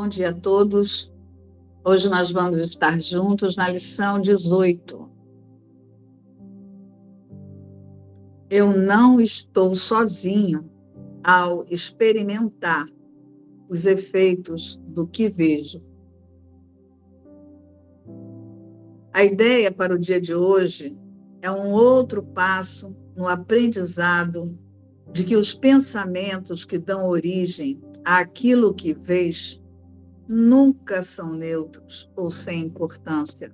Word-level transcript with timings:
Bom 0.00 0.06
dia 0.06 0.30
a 0.30 0.32
todos. 0.32 1.12
Hoje 1.84 2.08
nós 2.08 2.30
vamos 2.30 2.60
estar 2.60 3.00
juntos 3.00 3.56
na 3.56 3.68
lição 3.68 4.20
18. 4.20 5.10
Eu 8.48 8.72
não 8.76 9.20
estou 9.20 9.74
sozinho 9.74 10.70
ao 11.24 11.66
experimentar 11.68 12.86
os 13.68 13.86
efeitos 13.86 14.80
do 14.86 15.04
que 15.04 15.28
vejo. 15.28 15.82
A 19.12 19.24
ideia 19.24 19.72
para 19.72 19.96
o 19.96 19.98
dia 19.98 20.20
de 20.20 20.32
hoje 20.32 20.96
é 21.42 21.50
um 21.50 21.72
outro 21.72 22.22
passo 22.22 22.94
no 23.16 23.26
aprendizado 23.26 24.56
de 25.12 25.24
que 25.24 25.36
os 25.36 25.52
pensamentos 25.52 26.64
que 26.64 26.78
dão 26.78 27.08
origem 27.08 27.82
àquilo 28.04 28.72
que 28.72 28.94
vês 28.94 29.60
nunca 30.28 31.02
são 31.02 31.32
neutros 31.32 32.10
ou 32.14 32.30
sem 32.30 32.66
importância. 32.66 33.50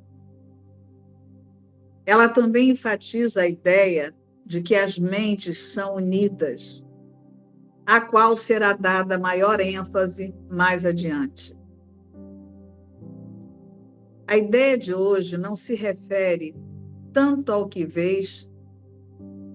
Ela 2.04 2.28
também 2.28 2.70
enfatiza 2.70 3.42
a 3.42 3.48
ideia 3.48 4.14
de 4.44 4.60
que 4.60 4.74
as 4.74 4.98
mentes 4.98 5.56
são 5.56 5.94
unidas, 5.94 6.84
a 7.86 8.00
qual 8.00 8.34
será 8.34 8.72
dada 8.74 9.18
maior 9.18 9.60
ênfase 9.60 10.34
mais 10.50 10.84
adiante. 10.84 11.56
A 14.26 14.36
ideia 14.36 14.76
de 14.76 14.92
hoje 14.92 15.38
não 15.38 15.54
se 15.54 15.74
refere 15.74 16.54
tanto 17.12 17.52
ao 17.52 17.68
que 17.68 17.86
vês, 17.86 18.50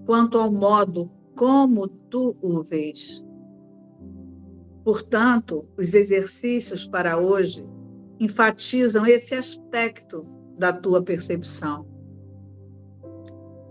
quanto 0.06 0.38
ao 0.38 0.50
modo 0.50 1.10
como 1.36 1.86
tu 1.86 2.36
o 2.40 2.62
vês. 2.62 3.22
Portanto, 4.84 5.66
os 5.76 5.94
exercícios 5.94 6.86
para 6.86 7.18
hoje 7.18 7.66
enfatizam 8.18 9.06
esse 9.06 9.34
aspecto 9.34 10.22
da 10.58 10.72
tua 10.72 11.02
percepção. 11.02 11.86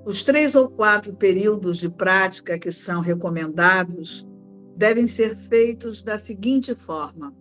Os 0.06 0.24
três 0.24 0.56
ou 0.56 0.70
quatro 0.70 1.14
períodos 1.14 1.78
de 1.78 1.90
prática 1.90 2.58
que 2.58 2.72
são 2.72 3.02
recomendados 3.02 4.28
devem 4.76 5.06
ser 5.06 5.36
feitos 5.36 6.02
da 6.02 6.18
seguinte 6.18 6.74
forma: 6.74 7.34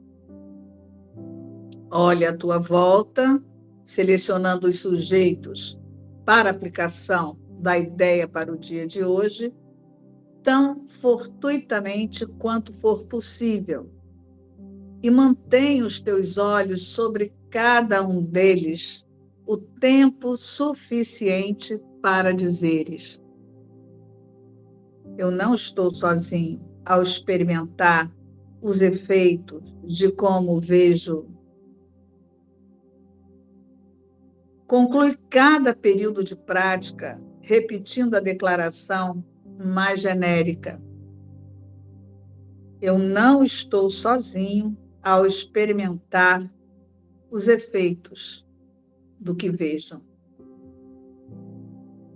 olha 1.90 2.30
à 2.30 2.36
tua 2.36 2.58
volta, 2.58 3.42
selecionando 3.84 4.68
os 4.68 4.80
sujeitos 4.80 5.78
para 6.24 6.50
aplicação 6.50 7.38
da 7.60 7.78
ideia 7.78 8.28
para 8.28 8.52
o 8.52 8.58
dia 8.58 8.86
de 8.86 9.02
hoje 9.02 9.52
tão 10.48 10.86
fortuitamente 11.02 12.24
quanto 12.24 12.72
for 12.72 13.04
possível. 13.04 13.86
E 15.02 15.10
mantém 15.10 15.82
os 15.82 16.00
teus 16.00 16.38
olhos 16.38 16.86
sobre 16.86 17.34
cada 17.50 18.02
um 18.02 18.22
deles 18.22 19.06
o 19.46 19.58
tempo 19.58 20.38
suficiente 20.38 21.78
para 22.00 22.32
dizeres: 22.32 23.22
Eu 25.18 25.30
não 25.30 25.52
estou 25.52 25.94
sozinho 25.94 26.66
ao 26.82 27.02
experimentar 27.02 28.10
os 28.62 28.80
efeitos 28.80 29.62
de 29.84 30.10
como 30.10 30.58
vejo. 30.58 31.26
Conclui 34.66 35.14
cada 35.28 35.76
período 35.76 36.24
de 36.24 36.34
prática 36.34 37.20
repetindo 37.42 38.14
a 38.14 38.20
declaração 38.20 39.22
mais 39.58 40.00
genérica. 40.00 40.80
Eu 42.80 42.98
não 42.98 43.42
estou 43.42 43.90
sozinho 43.90 44.76
ao 45.02 45.26
experimentar 45.26 46.48
os 47.30 47.48
efeitos 47.48 48.46
do 49.18 49.34
que 49.34 49.50
vejo. 49.50 50.00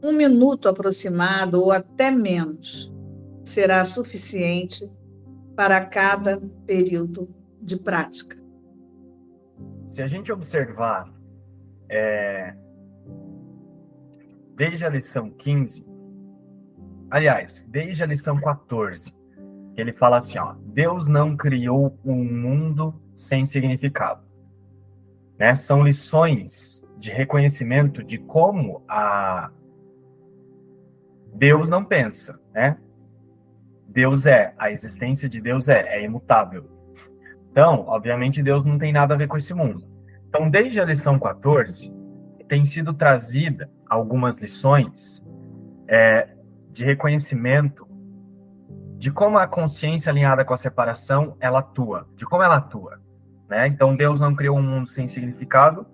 Um 0.02 0.12
minuto 0.12 0.68
aproximado, 0.68 1.60
ou 1.60 1.70
até 1.70 2.10
menos, 2.10 2.92
será 3.44 3.84
suficiente 3.84 4.90
para 5.54 5.84
cada 5.84 6.40
período 6.66 7.28
de 7.60 7.76
prática. 7.76 8.36
Se 9.86 10.02
a 10.02 10.06
gente 10.06 10.32
observar, 10.32 11.12
é, 11.88 12.54
desde 14.54 14.84
a 14.84 14.88
lição 14.88 15.30
15, 15.30 15.84
Aliás, 17.12 17.62
desde 17.68 18.02
a 18.02 18.06
lição 18.06 18.40
14, 18.40 19.14
ele 19.76 19.92
fala 19.92 20.16
assim, 20.16 20.38
ó, 20.38 20.54
Deus 20.64 21.06
não 21.06 21.36
criou 21.36 21.98
um 22.02 22.24
mundo 22.24 22.98
sem 23.14 23.44
significado. 23.44 24.22
Né? 25.38 25.54
São 25.54 25.84
lições 25.84 26.82
de 26.96 27.10
reconhecimento 27.10 28.02
de 28.02 28.16
como 28.16 28.82
a 28.88 29.50
Deus 31.34 31.68
não 31.68 31.84
pensa, 31.84 32.40
né? 32.50 32.78
Deus 33.86 34.24
é, 34.24 34.54
a 34.56 34.70
existência 34.70 35.28
de 35.28 35.38
Deus 35.38 35.68
é, 35.68 35.98
é 35.98 36.02
imutável. 36.02 36.64
Então, 37.50 37.84
obviamente, 37.88 38.42
Deus 38.42 38.64
não 38.64 38.78
tem 38.78 38.90
nada 38.90 39.12
a 39.12 39.18
ver 39.18 39.28
com 39.28 39.36
esse 39.36 39.52
mundo. 39.52 39.84
Então, 40.30 40.48
desde 40.48 40.80
a 40.80 40.84
lição 40.86 41.18
14, 41.18 41.94
tem 42.48 42.64
sido 42.64 42.94
trazida 42.94 43.70
algumas 43.86 44.38
lições 44.38 45.22
é, 45.86 46.30
de 46.72 46.84
reconhecimento 46.84 47.86
de 48.96 49.10
como 49.10 49.36
a 49.36 49.46
consciência 49.46 50.10
alinhada 50.10 50.44
com 50.44 50.54
a 50.54 50.56
separação 50.56 51.36
ela 51.40 51.58
atua, 51.58 52.08
de 52.16 52.24
como 52.24 52.42
ela 52.42 52.56
atua, 52.56 53.00
né? 53.48 53.66
Então 53.66 53.96
Deus 53.96 54.20
não 54.20 54.34
criou 54.34 54.56
um 54.56 54.62
mundo 54.62 54.88
sem 54.88 55.08
significado. 55.08 55.84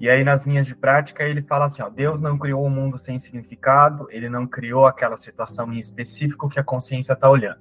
E 0.00 0.10
aí 0.10 0.24
nas 0.24 0.44
linhas 0.44 0.66
de 0.66 0.74
prática 0.74 1.22
ele 1.22 1.42
fala 1.42 1.66
assim, 1.66 1.80
ó, 1.80 1.88
Deus 1.88 2.20
não 2.20 2.36
criou 2.36 2.66
um 2.66 2.70
mundo 2.70 2.98
sem 2.98 3.20
significado, 3.20 4.08
ele 4.10 4.28
não 4.28 4.48
criou 4.48 4.84
aquela 4.84 5.16
situação 5.16 5.72
em 5.72 5.78
específico 5.78 6.48
que 6.48 6.58
a 6.58 6.64
consciência 6.64 7.12
está 7.12 7.30
olhando. 7.30 7.60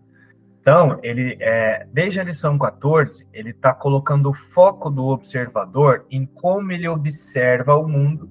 Então, 0.59 0.99
ele, 1.01 1.37
é, 1.39 1.87
desde 1.91 2.19
a 2.19 2.23
lição 2.23 2.57
14, 2.57 3.27
ele 3.33 3.49
está 3.49 3.73
colocando 3.73 4.29
o 4.29 4.33
foco 4.33 4.89
do 4.89 5.05
observador 5.05 6.05
em 6.09 6.25
como 6.25 6.71
ele 6.71 6.87
observa 6.87 7.75
o 7.75 7.87
mundo 7.87 8.29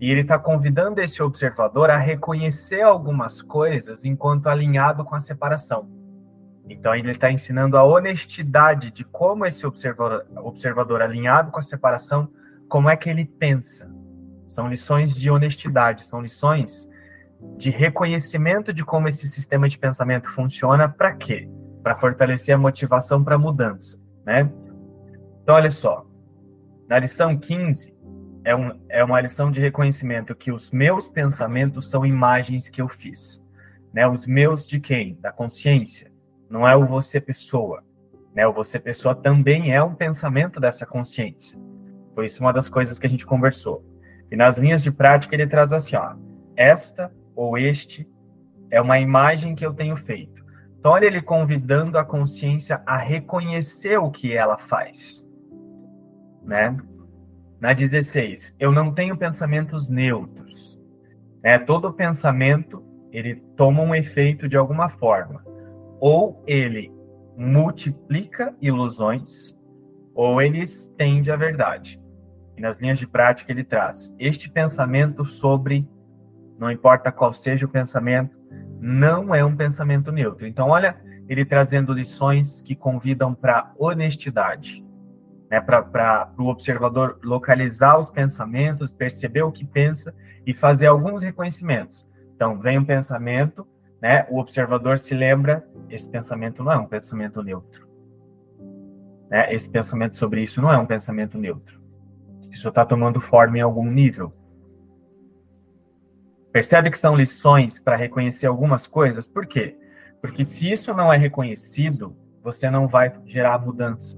e 0.00 0.10
ele 0.10 0.20
está 0.20 0.38
convidando 0.38 1.00
esse 1.00 1.22
observador 1.22 1.90
a 1.90 1.96
reconhecer 1.96 2.82
algumas 2.82 3.42
coisas 3.42 4.04
enquanto 4.04 4.48
alinhado 4.48 5.04
com 5.04 5.14
a 5.14 5.20
separação. 5.20 5.88
Então, 6.68 6.94
ele 6.94 7.10
está 7.10 7.32
ensinando 7.32 7.76
a 7.76 7.82
honestidade 7.82 8.90
de 8.90 9.02
como 9.02 9.46
esse 9.46 9.66
observador, 9.66 10.26
observador 10.36 11.02
alinhado 11.02 11.50
com 11.50 11.58
a 11.58 11.62
separação, 11.62 12.28
como 12.68 12.90
é 12.90 12.96
que 12.96 13.08
ele 13.08 13.24
pensa. 13.24 13.90
São 14.46 14.68
lições 14.68 15.16
de 15.16 15.30
honestidade, 15.30 16.06
são 16.06 16.20
lições 16.20 16.88
de 17.56 17.70
reconhecimento 17.70 18.72
de 18.72 18.84
como 18.84 19.08
esse 19.08 19.26
sistema 19.26 19.68
de 19.68 19.78
pensamento 19.78 20.30
funciona. 20.30 20.88
Para 20.88 21.14
quê? 21.14 21.48
Para 21.82 21.96
fortalecer 21.96 22.54
a 22.54 22.58
motivação 22.58 23.24
para 23.24 23.38
mudança, 23.38 23.98
né? 24.24 24.50
Então, 25.42 25.54
olha 25.54 25.70
só. 25.70 26.04
Na 26.86 26.98
lição 26.98 27.36
15, 27.36 27.94
é, 28.48 28.56
um, 28.56 28.80
é 28.88 29.04
uma 29.04 29.20
lição 29.20 29.50
de 29.50 29.60
reconhecimento 29.60 30.34
que 30.34 30.50
os 30.50 30.70
meus 30.70 31.06
pensamentos 31.06 31.90
são 31.90 32.06
imagens 32.06 32.70
que 32.70 32.80
eu 32.80 32.88
fiz. 32.88 33.44
Né? 33.92 34.08
Os 34.08 34.26
meus 34.26 34.66
de 34.66 34.80
quem? 34.80 35.18
Da 35.20 35.30
consciência. 35.30 36.10
Não 36.48 36.66
é 36.66 36.74
o 36.74 36.86
você 36.86 37.20
pessoa. 37.20 37.84
Né? 38.34 38.46
O 38.46 38.52
você 38.54 38.80
pessoa 38.80 39.14
também 39.14 39.74
é 39.74 39.82
um 39.82 39.94
pensamento 39.94 40.58
dessa 40.58 40.86
consciência. 40.86 41.58
Foi 42.14 42.24
isso 42.24 42.40
uma 42.40 42.50
das 42.50 42.70
coisas 42.70 42.98
que 42.98 43.06
a 43.06 43.10
gente 43.10 43.26
conversou. 43.26 43.84
E 44.30 44.36
nas 44.36 44.56
linhas 44.56 44.82
de 44.82 44.90
prática 44.90 45.34
ele 45.34 45.46
traz 45.46 45.70
assim, 45.74 45.96
ó, 45.96 46.14
esta 46.56 47.12
ou 47.36 47.58
este 47.58 48.08
é 48.70 48.80
uma 48.80 48.98
imagem 48.98 49.54
que 49.54 49.66
eu 49.66 49.74
tenho 49.74 49.96
feito. 49.98 50.42
Então 50.78 50.92
olha 50.92 51.04
ele 51.04 51.20
convidando 51.20 51.98
a 51.98 52.04
consciência 52.04 52.82
a 52.86 52.96
reconhecer 52.96 53.98
o 53.98 54.10
que 54.10 54.32
ela 54.32 54.56
faz, 54.56 55.28
né? 56.42 56.74
Na 57.60 57.72
16, 57.72 58.56
eu 58.60 58.70
não 58.70 58.94
tenho 58.94 59.16
pensamentos 59.16 59.88
neutros. 59.88 60.80
É, 61.42 61.58
todo 61.58 61.92
pensamento, 61.92 62.84
ele 63.10 63.42
toma 63.56 63.82
um 63.82 63.92
efeito 63.92 64.48
de 64.48 64.56
alguma 64.56 64.88
forma. 64.88 65.42
Ou 65.98 66.40
ele 66.46 66.92
multiplica 67.36 68.54
ilusões, 68.60 69.58
ou 70.14 70.40
ele 70.40 70.62
estende 70.62 71.32
a 71.32 71.36
verdade. 71.36 72.00
E 72.56 72.60
nas 72.60 72.78
linhas 72.78 73.00
de 73.00 73.08
prática 73.08 73.50
ele 73.50 73.64
traz 73.64 74.14
este 74.20 74.48
pensamento 74.48 75.24
sobre, 75.24 75.84
não 76.58 76.70
importa 76.70 77.10
qual 77.10 77.32
seja 77.32 77.66
o 77.66 77.68
pensamento, 77.68 78.38
não 78.80 79.34
é 79.34 79.44
um 79.44 79.56
pensamento 79.56 80.12
neutro. 80.12 80.46
Então, 80.46 80.68
olha, 80.68 80.96
ele 81.28 81.44
trazendo 81.44 81.92
lições 81.92 82.62
que 82.62 82.76
convidam 82.76 83.34
para 83.34 83.72
honestidade 83.76 84.86
né, 85.50 85.60
para 85.60 86.32
o 86.38 86.46
observador 86.46 87.18
localizar 87.22 87.98
os 87.98 88.10
pensamentos, 88.10 88.92
perceber 88.92 89.42
o 89.42 89.52
que 89.52 89.64
pensa 89.64 90.14
e 90.46 90.52
fazer 90.54 90.86
alguns 90.86 91.22
reconhecimentos. 91.22 92.08
Então, 92.34 92.58
vem 92.58 92.78
um 92.78 92.84
pensamento, 92.84 93.66
né, 94.00 94.26
o 94.30 94.38
observador 94.38 94.98
se 94.98 95.14
lembra, 95.14 95.66
esse 95.88 96.08
pensamento 96.08 96.62
não 96.62 96.72
é 96.72 96.78
um 96.78 96.86
pensamento 96.86 97.42
neutro. 97.42 97.88
Né? 99.28 99.52
Esse 99.52 99.70
pensamento 99.70 100.16
sobre 100.16 100.42
isso 100.42 100.60
não 100.60 100.72
é 100.72 100.78
um 100.78 100.86
pensamento 100.86 101.36
neutro. 101.36 101.80
Isso 102.50 102.68
está 102.68 102.84
tomando 102.84 103.20
forma 103.20 103.58
em 103.58 103.60
algum 103.60 103.88
nível. 103.90 104.32
Percebe 106.52 106.90
que 106.90 106.98
são 106.98 107.14
lições 107.14 107.78
para 107.78 107.96
reconhecer 107.96 108.46
algumas 108.46 108.86
coisas? 108.86 109.28
Por 109.28 109.46
quê? 109.46 109.76
Porque 110.20 110.42
se 110.42 110.70
isso 110.70 110.94
não 110.94 111.12
é 111.12 111.16
reconhecido, 111.16 112.16
você 112.42 112.70
não 112.70 112.88
vai 112.88 113.12
gerar 113.26 113.58
mudança. 113.58 114.16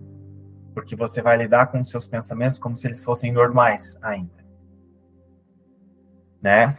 Porque 0.74 0.94
você 0.94 1.20
vai 1.20 1.36
lidar 1.36 1.66
com 1.66 1.82
seus 1.84 2.06
pensamentos 2.06 2.58
como 2.58 2.76
se 2.76 2.86
eles 2.86 3.02
fossem 3.02 3.32
normais 3.32 3.98
ainda. 4.02 4.44
Né? 6.40 6.78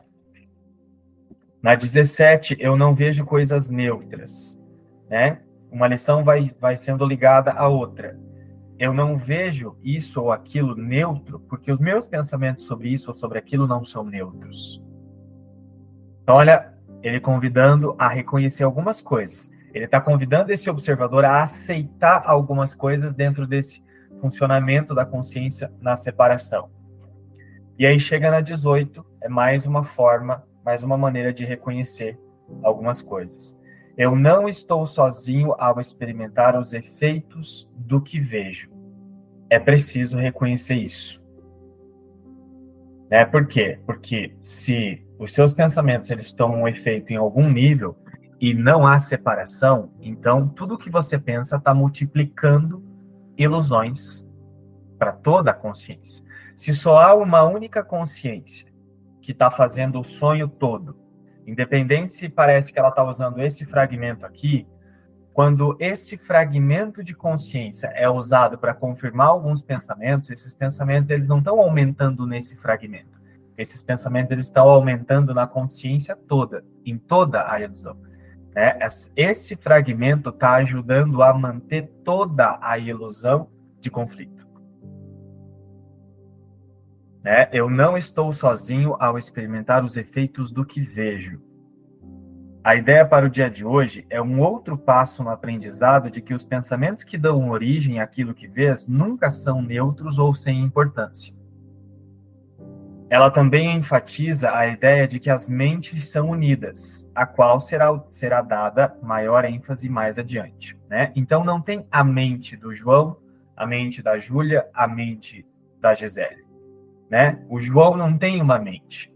Na 1.61 1.75
17, 1.75 2.57
eu 2.59 2.75
não 2.75 2.95
vejo 2.95 3.25
coisas 3.25 3.69
neutras. 3.69 4.59
Né? 5.09 5.41
Uma 5.71 5.87
lição 5.87 6.23
vai, 6.23 6.51
vai 6.59 6.77
sendo 6.77 7.05
ligada 7.05 7.51
à 7.51 7.67
outra. 7.67 8.19
Eu 8.79 8.93
não 8.93 9.15
vejo 9.15 9.77
isso 9.83 10.19
ou 10.19 10.31
aquilo 10.31 10.75
neutro, 10.75 11.39
porque 11.41 11.71
os 11.71 11.79
meus 11.79 12.07
pensamentos 12.07 12.65
sobre 12.65 12.89
isso 12.89 13.11
ou 13.11 13.13
sobre 13.13 13.37
aquilo 13.37 13.67
não 13.67 13.85
são 13.85 14.03
neutros. 14.03 14.83
Então, 16.23 16.35
olha, 16.35 16.73
ele 17.03 17.19
convidando 17.19 17.95
a 17.99 18.07
reconhecer 18.07 18.63
algumas 18.63 18.99
coisas. 18.99 19.51
Ele 19.73 19.85
está 19.85 20.01
convidando 20.01 20.51
esse 20.51 20.69
observador 20.69 21.25
a 21.25 21.43
aceitar 21.43 22.23
algumas 22.25 22.73
coisas 22.73 23.13
dentro 23.13 23.47
desse 23.47 23.83
funcionamento 24.19 24.93
da 24.93 25.05
consciência 25.05 25.71
na 25.81 25.95
separação. 25.95 26.69
E 27.77 27.85
aí 27.85 27.99
chega 27.99 28.29
na 28.29 28.41
18, 28.41 29.03
é 29.21 29.29
mais 29.29 29.65
uma 29.65 29.83
forma, 29.83 30.43
mais 30.63 30.83
uma 30.83 30.97
maneira 30.97 31.33
de 31.33 31.45
reconhecer 31.45 32.19
algumas 32.63 33.01
coisas. 33.01 33.57
Eu 33.97 34.15
não 34.15 34.47
estou 34.47 34.85
sozinho 34.85 35.53
ao 35.57 35.79
experimentar 35.79 36.57
os 36.57 36.73
efeitos 36.73 37.71
do 37.75 38.01
que 38.01 38.19
vejo. 38.19 38.69
É 39.49 39.59
preciso 39.59 40.17
reconhecer 40.17 40.75
isso. 40.75 41.21
Né? 43.09 43.25
Por 43.25 43.47
quê? 43.47 43.79
Porque 43.85 44.33
se 44.41 45.05
os 45.19 45.33
seus 45.33 45.53
pensamentos 45.53 46.09
eles 46.09 46.31
tomam 46.31 46.61
um 46.61 46.67
efeito 46.67 47.11
em 47.11 47.17
algum 47.17 47.49
nível 47.49 47.95
e 48.41 48.55
não 48.55 48.87
há 48.87 48.97
separação, 48.97 49.93
então 50.01 50.47
tudo 50.47 50.77
que 50.77 50.89
você 50.89 51.19
pensa 51.19 51.57
está 51.57 51.75
multiplicando 51.75 52.83
ilusões 53.37 54.27
para 54.97 55.13
toda 55.13 55.51
a 55.51 55.53
consciência. 55.53 56.25
Se 56.55 56.73
só 56.73 56.99
há 56.99 57.13
uma 57.13 57.43
única 57.43 57.83
consciência 57.83 58.67
que 59.21 59.31
está 59.31 59.51
fazendo 59.51 59.99
o 59.99 60.03
sonho 60.03 60.47
todo, 60.47 60.97
independente 61.45 62.13
se 62.13 62.27
parece 62.27 62.73
que 62.73 62.79
ela 62.79 62.89
está 62.89 63.03
usando 63.03 63.39
esse 63.39 63.63
fragmento 63.63 64.25
aqui, 64.25 64.67
quando 65.33 65.77
esse 65.79 66.17
fragmento 66.17 67.03
de 67.03 67.15
consciência 67.15 67.87
é 67.93 68.09
usado 68.09 68.57
para 68.57 68.73
confirmar 68.73 69.27
alguns 69.27 69.61
pensamentos, 69.61 70.31
esses 70.31 70.53
pensamentos 70.53 71.11
eles 71.11 71.27
não 71.27 71.37
estão 71.37 71.59
aumentando 71.59 72.25
nesse 72.25 72.57
fragmento 72.57 73.21
esses 73.61 73.83
pensamentos 73.83 74.31
eles 74.31 74.45
estão 74.45 74.67
aumentando 74.67 75.33
na 75.33 75.45
consciência 75.45 76.15
toda, 76.15 76.63
em 76.85 76.97
toda 76.97 77.51
a 77.51 77.59
ilusão. 77.59 77.97
Né? 78.55 78.77
Esse 79.15 79.55
fragmento 79.55 80.29
está 80.29 80.55
ajudando 80.55 81.23
a 81.23 81.33
manter 81.33 81.87
toda 82.03 82.59
a 82.61 82.77
ilusão 82.77 83.49
de 83.79 83.89
conflito. 83.89 84.47
Né? 87.23 87.49
Eu 87.53 87.69
não 87.69 87.97
estou 87.97 88.33
sozinho 88.33 88.95
ao 88.99 89.17
experimentar 89.17 89.83
os 89.83 89.95
efeitos 89.95 90.51
do 90.51 90.65
que 90.65 90.81
vejo. 90.81 91.41
A 92.63 92.75
ideia 92.75 93.03
para 93.05 93.25
o 93.25 93.29
dia 93.29 93.49
de 93.49 93.65
hoje 93.65 94.05
é 94.07 94.21
um 94.21 94.39
outro 94.39 94.77
passo 94.77 95.23
no 95.23 95.31
aprendizado 95.31 96.11
de 96.11 96.21
que 96.21 96.33
os 96.33 96.45
pensamentos 96.45 97.03
que 97.03 97.17
dão 97.17 97.49
origem 97.49 97.99
àquilo 97.99 98.35
que 98.35 98.47
vês 98.47 98.87
nunca 98.87 99.31
são 99.31 99.63
neutros 99.63 100.19
ou 100.19 100.35
sem 100.35 100.61
importância. 100.61 101.33
Ela 103.11 103.29
também 103.29 103.75
enfatiza 103.75 104.55
a 104.55 104.65
ideia 104.65 105.05
de 105.05 105.19
que 105.19 105.29
as 105.29 105.49
mentes 105.49 106.07
são 106.07 106.29
unidas, 106.29 107.11
a 107.13 107.25
qual 107.25 107.59
será, 107.59 108.01
será 108.07 108.41
dada 108.41 108.95
maior 109.03 109.43
ênfase 109.43 109.89
mais 109.89 110.17
adiante. 110.17 110.79
Né? 110.89 111.11
Então, 111.13 111.43
não 111.43 111.59
tem 111.59 111.85
a 111.91 112.05
mente 112.05 112.55
do 112.55 112.73
João, 112.73 113.17
a 113.53 113.67
mente 113.67 114.01
da 114.01 114.17
Júlia, 114.17 114.65
a 114.73 114.87
mente 114.87 115.45
da 115.81 115.93
Gisele. 115.93 116.45
Né? 117.09 117.43
O 117.49 117.59
João 117.59 117.97
não 117.97 118.17
tem 118.17 118.41
uma 118.41 118.57
mente. 118.57 119.13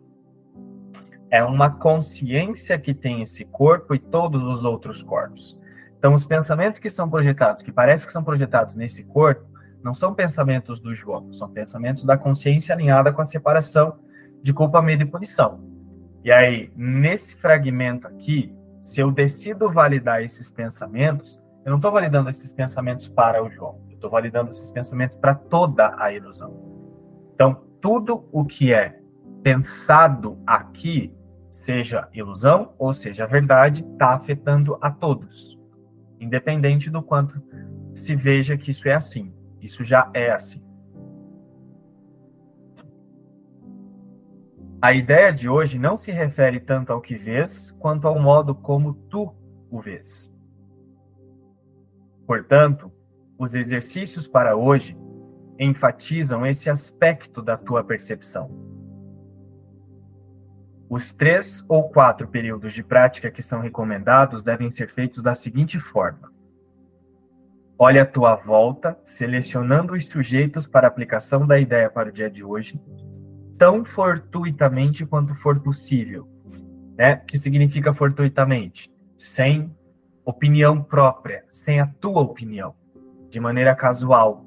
É 1.32 1.42
uma 1.42 1.70
consciência 1.70 2.78
que 2.78 2.94
tem 2.94 3.22
esse 3.22 3.46
corpo 3.46 3.96
e 3.96 4.00
todos 4.00 4.44
os 4.44 4.66
outros 4.66 5.02
corpos. 5.02 5.58
Então, 5.98 6.14
os 6.14 6.26
pensamentos 6.26 6.80
que 6.80 6.90
são 6.90 7.10
projetados, 7.10 7.64
que 7.64 7.72
parece 7.72 8.06
que 8.06 8.12
são 8.12 8.26
projetados 8.26 8.76
nesse 8.76 9.06
corpo, 9.06 9.55
não 9.86 9.94
são 9.94 10.16
pensamentos 10.16 10.82
do 10.82 10.96
João, 10.96 11.32
são 11.32 11.48
pensamentos 11.48 12.06
da 12.06 12.18
consciência 12.18 12.74
alinhada 12.74 13.14
com 13.14 13.22
a 13.22 13.26
separação 13.26 14.00
de 14.42 14.52
culpa, 14.52 14.82
medo 14.82 15.04
e 15.04 15.06
punição. 15.06 15.64
E 16.24 16.32
aí, 16.32 16.74
nesse 16.76 17.36
fragmento 17.36 18.08
aqui, 18.08 18.52
se 18.82 19.00
eu 19.00 19.12
decido 19.12 19.70
validar 19.70 20.24
esses 20.24 20.50
pensamentos, 20.50 21.40
eu 21.64 21.70
não 21.70 21.78
estou 21.78 21.92
validando 21.92 22.32
esses 22.32 22.52
pensamentos 22.52 23.08
para 23.08 23.44
o 23.44 23.50
João, 23.52 23.80
eu 23.88 23.94
estou 23.94 24.10
validando 24.10 24.50
esses 24.50 24.72
pensamentos 24.72 25.18
para 25.18 25.36
toda 25.36 25.94
a 26.00 26.12
ilusão. 26.12 26.52
Então, 27.36 27.62
tudo 27.80 28.28
o 28.32 28.44
que 28.44 28.74
é 28.74 29.00
pensado 29.44 30.42
aqui, 30.48 31.14
seja 31.52 32.10
ilusão 32.12 32.74
ou 32.80 32.92
seja 32.92 33.28
verdade, 33.28 33.86
está 33.94 34.16
afetando 34.16 34.80
a 34.82 34.90
todos, 34.90 35.60
independente 36.20 36.90
do 36.90 37.04
quanto 37.04 37.40
se 37.94 38.16
veja 38.16 38.58
que 38.58 38.72
isso 38.72 38.90
é 38.90 38.96
assim. 38.96 39.35
Isso 39.66 39.84
já 39.84 40.12
é 40.14 40.30
assim. 40.30 40.64
A 44.80 44.94
ideia 44.94 45.34
de 45.34 45.50
hoje 45.50 45.80
não 45.80 45.98
se 45.98 46.12
refere 46.12 46.60
tanto 46.60 46.94
ao 46.94 47.02
que 47.02 47.16
vês, 47.16 47.72
quanto 47.72 48.08
ao 48.08 48.20
modo 48.20 48.54
como 48.54 48.94
tu 48.94 49.34
o 49.72 49.82
vês. 49.82 50.32
Portanto, 52.28 52.92
os 53.40 53.56
exercícios 53.56 54.28
para 54.28 54.56
hoje 54.56 54.96
enfatizam 55.58 56.46
esse 56.46 56.70
aspecto 56.70 57.42
da 57.42 57.58
tua 57.58 57.84
percepção. 57.84 58.52
Os 60.88 61.12
três 61.12 61.66
ou 61.68 61.90
quatro 61.90 62.28
períodos 62.28 62.72
de 62.72 62.84
prática 62.84 63.32
que 63.32 63.42
são 63.42 63.62
recomendados 63.62 64.44
devem 64.44 64.70
ser 64.70 64.92
feitos 64.92 65.24
da 65.24 65.34
seguinte 65.34 65.80
forma: 65.80 66.32
Olhe 67.78 68.00
à 68.00 68.06
tua 68.06 68.36
volta, 68.36 68.98
selecionando 69.04 69.94
os 69.94 70.08
sujeitos 70.08 70.66
para 70.66 70.88
aplicação 70.88 71.46
da 71.46 71.60
ideia 71.60 71.90
para 71.90 72.08
o 72.08 72.12
dia 72.12 72.30
de 72.30 72.42
hoje, 72.42 72.80
tão 73.58 73.84
fortuitamente 73.84 75.06
quanto 75.06 75.36
for 75.36 75.60
possível. 75.60 76.26
Né? 76.98 77.18
Que 77.18 77.38
significa 77.38 77.94
fortuitamente? 77.94 78.90
Sem 79.18 79.76
opinião 80.24 80.82
própria, 80.82 81.44
sem 81.52 81.82
a 81.82 81.86
tua 81.86 82.22
opinião, 82.22 82.74
de 83.30 83.42
maneira 83.42 83.76
casual. 83.76 84.46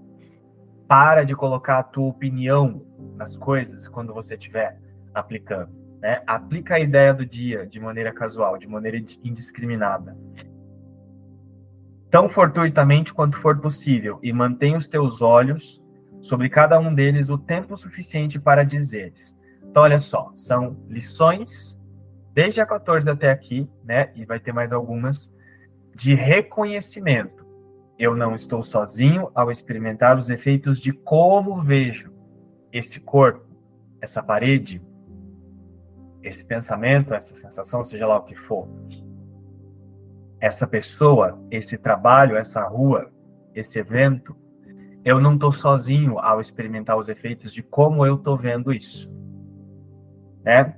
Para 0.87 1.23
de 1.23 1.37
colocar 1.37 1.80
a 1.80 1.82
tua 1.82 2.06
opinião 2.06 2.82
nas 3.14 3.37
coisas 3.37 3.87
quando 3.87 4.14
você 4.14 4.37
estiver 4.37 4.80
aplicando. 5.12 5.70
Né? 6.00 6.23
Aplica 6.26 6.76
a 6.76 6.80
ideia 6.80 7.12
do 7.12 7.26
dia 7.26 7.66
de 7.66 7.78
maneira 7.78 8.11
casual, 8.11 8.56
de 8.56 8.66
maneira 8.66 8.97
indiscriminada 9.23 10.16
tão 12.10 12.28
fortuitamente 12.28 13.12
quanto 13.12 13.38
for 13.38 13.58
possível, 13.58 14.18
e 14.22 14.32
mantenha 14.32 14.78
os 14.78 14.88
teus 14.88 15.20
olhos 15.20 15.84
sobre 16.20 16.48
cada 16.48 16.78
um 16.78 16.94
deles 16.94 17.28
o 17.28 17.38
tempo 17.38 17.76
suficiente 17.76 18.38
para 18.38 18.64
dizeres. 18.64 19.36
Então, 19.62 19.82
olha 19.82 19.98
só, 19.98 20.30
são 20.34 20.76
lições, 20.88 21.78
desde 22.32 22.60
a 22.60 22.66
14 22.66 23.08
até 23.08 23.30
aqui, 23.30 23.68
né? 23.84 24.10
E 24.14 24.24
vai 24.24 24.40
ter 24.40 24.52
mais 24.52 24.72
algumas, 24.72 25.34
de 25.94 26.14
reconhecimento. 26.14 27.46
Eu 27.98 28.16
não 28.16 28.34
estou 28.34 28.62
sozinho 28.62 29.30
ao 29.34 29.50
experimentar 29.50 30.16
os 30.16 30.30
efeitos 30.30 30.80
de 30.80 30.92
como 30.92 31.60
vejo 31.60 32.12
esse 32.72 33.00
corpo, 33.00 33.44
essa 34.00 34.22
parede, 34.22 34.80
esse 36.22 36.44
pensamento, 36.44 37.12
essa 37.12 37.34
sensação, 37.34 37.82
seja 37.82 38.06
lá 38.06 38.18
o 38.18 38.24
que 38.24 38.36
for 38.36 38.68
essa 40.40 40.66
pessoa, 40.66 41.38
esse 41.50 41.76
trabalho, 41.76 42.37
essa 42.37 42.66
rua, 42.66 43.11
esse 43.54 43.78
evento, 43.78 44.37
eu 45.04 45.21
não 45.21 45.35
estou 45.35 45.52
sozinho 45.52 46.18
ao 46.18 46.40
experimentar 46.40 46.97
os 46.97 47.09
efeitos 47.09 47.52
de 47.52 47.62
como 47.62 48.04
eu 48.04 48.16
estou 48.16 48.37
vendo 48.37 48.73
isso. 48.73 49.11
Né? 50.45 50.76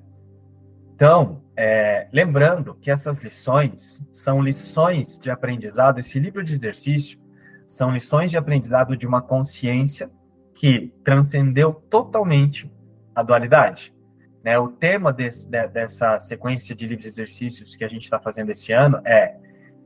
Então, 0.94 1.42
é, 1.56 2.08
lembrando 2.12 2.74
que 2.74 2.90
essas 2.90 3.22
lições 3.22 4.06
são 4.12 4.40
lições 4.40 5.18
de 5.18 5.30
aprendizado, 5.30 5.98
esse 5.98 6.18
livro 6.18 6.42
de 6.42 6.52
exercício 6.52 7.18
são 7.66 7.92
lições 7.92 8.30
de 8.30 8.38
aprendizado 8.38 8.96
de 8.96 9.06
uma 9.06 9.22
consciência 9.22 10.10
que 10.54 10.92
transcendeu 11.04 11.72
totalmente 11.72 12.70
a 13.14 13.22
dualidade. 13.22 13.94
Né? 14.42 14.58
O 14.58 14.68
tema 14.68 15.12
desse, 15.12 15.48
de, 15.48 15.68
dessa 15.68 16.18
sequência 16.18 16.74
de 16.74 16.86
livros 16.86 17.02
de 17.02 17.08
exercícios 17.08 17.76
que 17.76 17.84
a 17.84 17.88
gente 17.88 18.02
está 18.02 18.18
fazendo 18.18 18.50
esse 18.50 18.72
ano 18.72 19.00
é 19.04 19.36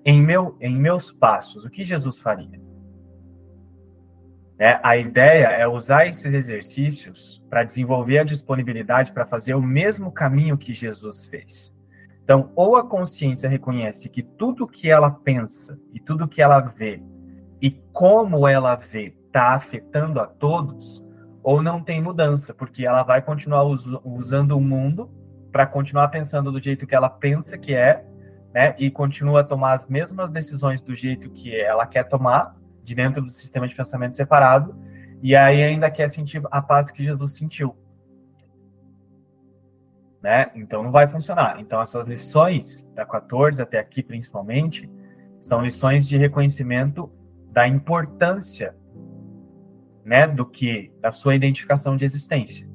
em, 0.05 0.23
meu, 0.23 0.57
em 0.61 0.77
meus 0.77 1.11
passos, 1.11 1.65
o 1.65 1.71
que 1.71 1.85
Jesus 1.85 2.19
faria? 2.19 2.61
É, 4.59 4.79
a 4.83 4.97
ideia 4.97 5.47
é 5.47 5.67
usar 5.67 6.07
esses 6.07 6.33
exercícios 6.33 7.45
para 7.51 7.65
desenvolver 7.65 8.19
a 8.19 8.25
disponibilidade 8.25 9.13
para 9.13 9.27
fazer 9.27 9.55
o 9.55 9.63
mesmo 9.63 10.13
caminho 10.13 10.57
que 10.57 10.73
Jesus 10.73 11.25
fez. 11.25 11.75
Então, 12.23 12.53
ou 12.55 12.77
a 12.77 12.87
consciência 12.87 13.49
reconhece 13.49 14.09
que 14.09 14.23
tudo 14.23 14.67
que 14.67 14.91
ela 14.91 15.11
pensa 15.11 15.79
e 15.93 16.01
tudo 16.01 16.29
que 16.29 16.41
ela 16.41 16.61
vê 16.61 17.03
e 17.61 17.71
como 17.93 18.47
ela 18.47 18.77
vê 18.77 19.15
está 19.27 19.55
afetando 19.55 20.21
a 20.21 20.27
todos, 20.27 21.05
ou 21.43 21.61
não 21.61 21.83
tem 21.83 22.01
mudança, 22.01 22.55
porque 22.55 22.87
ela 22.87 23.03
vai 23.03 23.21
continuar 23.21 23.65
us 23.65 23.85
usando 24.05 24.53
o 24.53 24.61
mundo 24.61 25.11
para 25.51 25.67
continuar 25.67 26.09
pensando 26.09 26.53
do 26.53 26.61
jeito 26.61 26.87
que 26.87 26.95
ela 26.95 27.11
pensa 27.11 27.59
que 27.59 27.75
é, 27.75 28.05
né, 28.55 28.73
e 28.79 28.89
continua 28.89 29.41
a 29.41 29.45
tomar 29.45 29.73
as 29.73 29.89
mesmas 29.89 30.31
decisões 30.31 30.81
do 30.81 30.95
jeito 30.95 31.29
que 31.29 31.61
ela 31.61 31.85
quer 31.85 32.05
tomar, 32.05 32.57
de 32.85 32.95
dentro 32.95 33.21
do 33.21 33.31
sistema 33.31 33.67
de 33.67 33.75
pensamento 33.75 34.15
separado, 34.15 34.77
e 35.21 35.35
aí 35.35 35.61
ainda 35.61 35.91
quer 35.91 36.09
sentir 36.09 36.41
a 36.49 36.63
paz 36.63 36.89
que 36.89 37.03
Jesus 37.03 37.33
sentiu. 37.33 37.75
Né? 40.23 40.53
Então 40.55 40.85
não 40.85 40.93
vai 40.93 41.09
funcionar. 41.09 41.61
Então 41.61 41.83
essas 41.83 42.07
lições 42.07 42.89
da 42.95 43.05
14 43.05 43.61
até 43.61 43.79
aqui 43.79 44.03
principalmente 44.03 44.89
são 45.41 45.61
lições 45.61 46.07
de 46.07 46.17
reconhecimento 46.17 47.13
da 47.51 47.67
importância, 47.67 48.75
né, 50.05 50.27
do 50.27 50.47
que 50.47 50.93
da 51.01 51.11
sua 51.11 51.35
identificação 51.35 51.97
de 51.97 52.05
existência. 52.05 52.69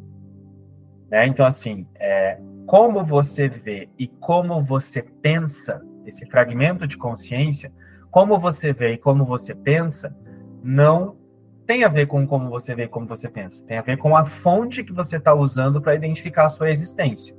Né? 1.10 1.26
Então 1.28 1.46
assim, 1.46 1.88
é, 1.96 2.40
como 2.70 3.04
você 3.04 3.50
vê 3.50 3.90
e 3.98 4.08
como 4.08 4.64
você 4.64 5.02
pensa 5.02 5.84
esse 6.06 6.24
fragmento 6.28 6.86
de 6.86 7.00
consciência 7.00 7.74
como 8.12 8.38
você 8.38 8.72
vê 8.72 8.94
e 8.94 8.98
como 9.00 9.26
você 9.26 9.56
pensa 9.56 10.16
não 10.62 11.18
tem 11.66 11.84
a 11.84 11.88
ver 11.88 12.06
com 12.06 12.28
como 12.28 12.48
você 12.48 12.76
vê 12.76 12.84
e 12.84 12.88
como 12.88 13.08
você 13.08 13.28
pensa. 13.28 13.66
Tem 13.66 13.80
a 13.80 13.82
ver 13.82 13.98
com 13.98 14.16
a 14.16 14.24
fonte 14.24 14.84
que 14.84 14.94
você 14.94 15.18
está 15.18 15.34
usando 15.34 15.82
para 15.82 15.96
identificar 15.96 16.46
a 16.46 16.50
sua 16.50 16.70
existência. 16.70 17.36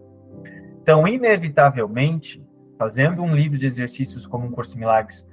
Então, 0.82 1.06
inevitavelmente, 1.06 2.44
fazendo 2.76 3.22
um 3.22 3.32
livro 3.32 3.56
de 3.56 3.66
exercícios 3.66 4.26
como 4.26 4.46
um 4.46 4.50
Curso 4.50 4.76
Milagres 4.76 5.28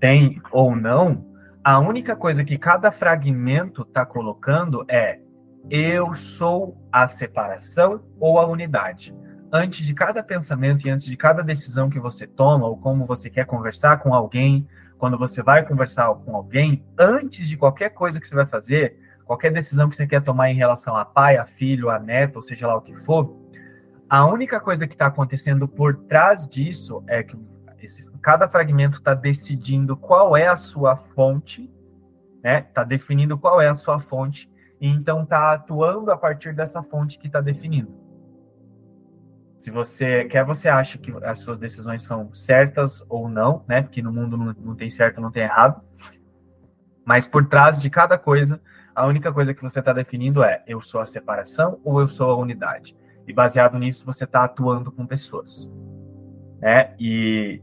tem 0.00 0.40
ou 0.50 0.74
não, 0.74 1.26
a 1.62 1.78
única 1.78 2.16
coisa 2.16 2.42
que 2.42 2.56
cada 2.56 2.90
fragmento 2.90 3.82
está 3.82 4.06
colocando 4.06 4.82
é 4.88 5.20
eu 5.68 6.16
sou 6.16 6.76
a 6.90 7.06
separação 7.06 8.02
ou 8.18 8.38
a 8.38 8.46
unidade. 8.46 9.14
Antes 9.54 9.84
de 9.84 9.92
cada 9.92 10.22
pensamento 10.22 10.86
e 10.86 10.90
antes 10.90 11.04
de 11.04 11.14
cada 11.14 11.42
decisão 11.42 11.90
que 11.90 12.00
você 12.00 12.26
toma, 12.26 12.66
ou 12.66 12.74
como 12.74 13.04
você 13.04 13.28
quer 13.28 13.44
conversar 13.44 13.98
com 13.98 14.14
alguém, 14.14 14.66
quando 14.96 15.18
você 15.18 15.42
vai 15.42 15.62
conversar 15.62 16.14
com 16.14 16.34
alguém, 16.34 16.82
antes 16.98 17.46
de 17.46 17.58
qualquer 17.58 17.90
coisa 17.90 18.18
que 18.18 18.26
você 18.26 18.34
vai 18.34 18.46
fazer, 18.46 18.96
qualquer 19.26 19.52
decisão 19.52 19.90
que 19.90 19.96
você 19.96 20.06
quer 20.06 20.22
tomar 20.22 20.50
em 20.50 20.54
relação 20.54 20.96
a 20.96 21.04
pai, 21.04 21.36
a 21.36 21.44
filho, 21.44 21.90
a 21.90 21.98
neto, 21.98 22.36
ou 22.36 22.42
seja 22.42 22.66
lá 22.66 22.76
o 22.76 22.80
que 22.80 22.96
for, 23.00 23.36
a 24.08 24.24
única 24.26 24.58
coisa 24.58 24.86
que 24.86 24.94
está 24.94 25.06
acontecendo 25.06 25.68
por 25.68 25.96
trás 26.04 26.48
disso 26.48 27.04
é 27.06 27.22
que 27.22 27.36
esse, 27.82 28.10
cada 28.22 28.48
fragmento 28.48 28.96
está 28.96 29.12
decidindo 29.12 29.98
qual 29.98 30.34
é 30.34 30.46
a 30.46 30.56
sua 30.56 30.96
fonte, 30.96 31.70
né? 32.42 32.60
Está 32.60 32.84
definindo 32.84 33.36
qual 33.36 33.60
é 33.60 33.68
a 33.68 33.74
sua 33.74 34.00
fonte, 34.00 34.50
e 34.80 34.88
então 34.88 35.24
está 35.24 35.52
atuando 35.52 36.10
a 36.10 36.16
partir 36.16 36.54
dessa 36.54 36.82
fonte 36.82 37.18
que 37.18 37.26
está 37.26 37.40
definindo. 37.42 38.01
Se 39.62 39.70
você 39.70 40.24
quer, 40.24 40.44
você 40.44 40.68
acha 40.68 40.98
que 40.98 41.12
as 41.22 41.38
suas 41.38 41.56
decisões 41.56 42.02
são 42.02 42.34
certas 42.34 43.06
ou 43.08 43.28
não, 43.28 43.64
né? 43.68 43.80
Porque 43.80 44.02
no 44.02 44.12
mundo 44.12 44.36
não, 44.36 44.52
não 44.58 44.74
tem 44.74 44.90
certo, 44.90 45.20
não 45.20 45.30
tem 45.30 45.44
errado. 45.44 45.80
Mas 47.04 47.28
por 47.28 47.46
trás 47.46 47.78
de 47.78 47.88
cada 47.88 48.18
coisa, 48.18 48.60
a 48.92 49.06
única 49.06 49.32
coisa 49.32 49.54
que 49.54 49.62
você 49.62 49.78
está 49.78 49.92
definindo 49.92 50.42
é 50.42 50.64
eu 50.66 50.82
sou 50.82 51.00
a 51.00 51.06
separação 51.06 51.80
ou 51.84 52.00
eu 52.00 52.08
sou 52.08 52.32
a 52.32 52.36
unidade. 52.36 52.96
E 53.24 53.32
baseado 53.32 53.78
nisso, 53.78 54.04
você 54.04 54.24
está 54.24 54.42
atuando 54.42 54.90
com 54.90 55.06
pessoas. 55.06 55.72
Né? 56.60 56.96
E 56.98 57.62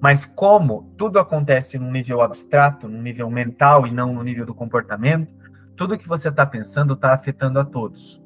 mas 0.00 0.26
como 0.26 0.92
tudo 0.98 1.20
acontece 1.20 1.78
num 1.78 1.92
nível 1.92 2.20
abstrato, 2.20 2.88
num 2.88 3.00
nível 3.00 3.30
mental 3.30 3.86
e 3.86 3.92
não 3.92 4.12
no 4.12 4.24
nível 4.24 4.44
do 4.44 4.56
comportamento, 4.56 5.32
tudo 5.76 5.96
que 5.96 6.08
você 6.08 6.30
está 6.30 6.44
pensando 6.44 6.94
está 6.94 7.14
afetando 7.14 7.60
a 7.60 7.64
todos. 7.64 8.21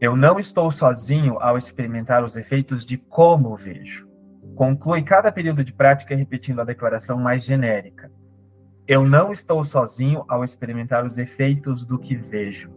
Eu 0.00 0.16
não 0.16 0.38
estou 0.38 0.70
sozinho 0.70 1.36
ao 1.40 1.58
experimentar 1.58 2.24
os 2.24 2.34
efeitos 2.34 2.86
de 2.86 2.96
como 2.96 3.54
vejo. 3.54 4.08
Conclui 4.54 5.02
cada 5.02 5.30
período 5.30 5.62
de 5.62 5.74
prática 5.74 6.16
repetindo 6.16 6.60
a 6.60 6.64
declaração 6.64 7.18
mais 7.18 7.44
genérica. 7.44 8.10
Eu 8.88 9.06
não 9.06 9.30
estou 9.30 9.62
sozinho 9.62 10.24
ao 10.26 10.42
experimentar 10.42 11.04
os 11.04 11.18
efeitos 11.18 11.84
do 11.84 11.98
que 11.98 12.16
vejo. 12.16 12.70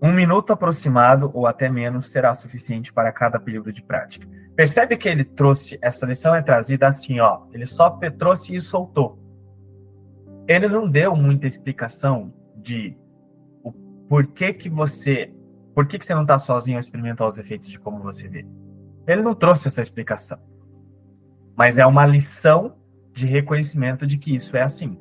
Um 0.00 0.12
minuto 0.12 0.50
aproximado 0.52 1.30
ou 1.34 1.46
até 1.46 1.68
menos 1.68 2.10
será 2.10 2.34
suficiente 2.34 2.90
para 2.90 3.12
cada 3.12 3.38
período 3.38 3.70
de 3.70 3.82
prática. 3.82 4.26
Percebe 4.56 4.96
que 4.96 5.08
ele 5.08 5.24
trouxe, 5.24 5.78
essa 5.82 6.06
lição 6.06 6.34
é 6.34 6.40
trazida 6.42 6.88
assim, 6.88 7.20
ó. 7.20 7.42
Ele 7.52 7.66
só 7.66 7.90
trouxe 8.18 8.56
e 8.56 8.60
soltou. 8.62 9.18
Ele 10.48 10.68
não 10.68 10.88
deu 10.88 11.14
muita 11.14 11.46
explicação 11.46 12.32
de 12.56 12.96
por 14.12 14.26
que 14.26 14.52
que 14.52 14.68
você, 14.68 15.32
por 15.74 15.86
que 15.86 15.98
que 15.98 16.04
você 16.04 16.14
não 16.14 16.20
está 16.20 16.38
sozinho 16.38 16.76
ao 16.76 16.82
experimentar 16.82 17.26
os 17.26 17.38
efeitos 17.38 17.66
de 17.70 17.78
como 17.78 18.02
você 18.02 18.28
vê? 18.28 18.44
Ele 19.06 19.22
não 19.22 19.34
trouxe 19.34 19.68
essa 19.68 19.80
explicação, 19.80 20.38
mas 21.56 21.78
é 21.78 21.86
uma 21.86 22.04
lição 22.04 22.76
de 23.14 23.24
reconhecimento 23.24 24.06
de 24.06 24.18
que 24.18 24.34
isso 24.34 24.54
é 24.54 24.60
assim. 24.60 24.98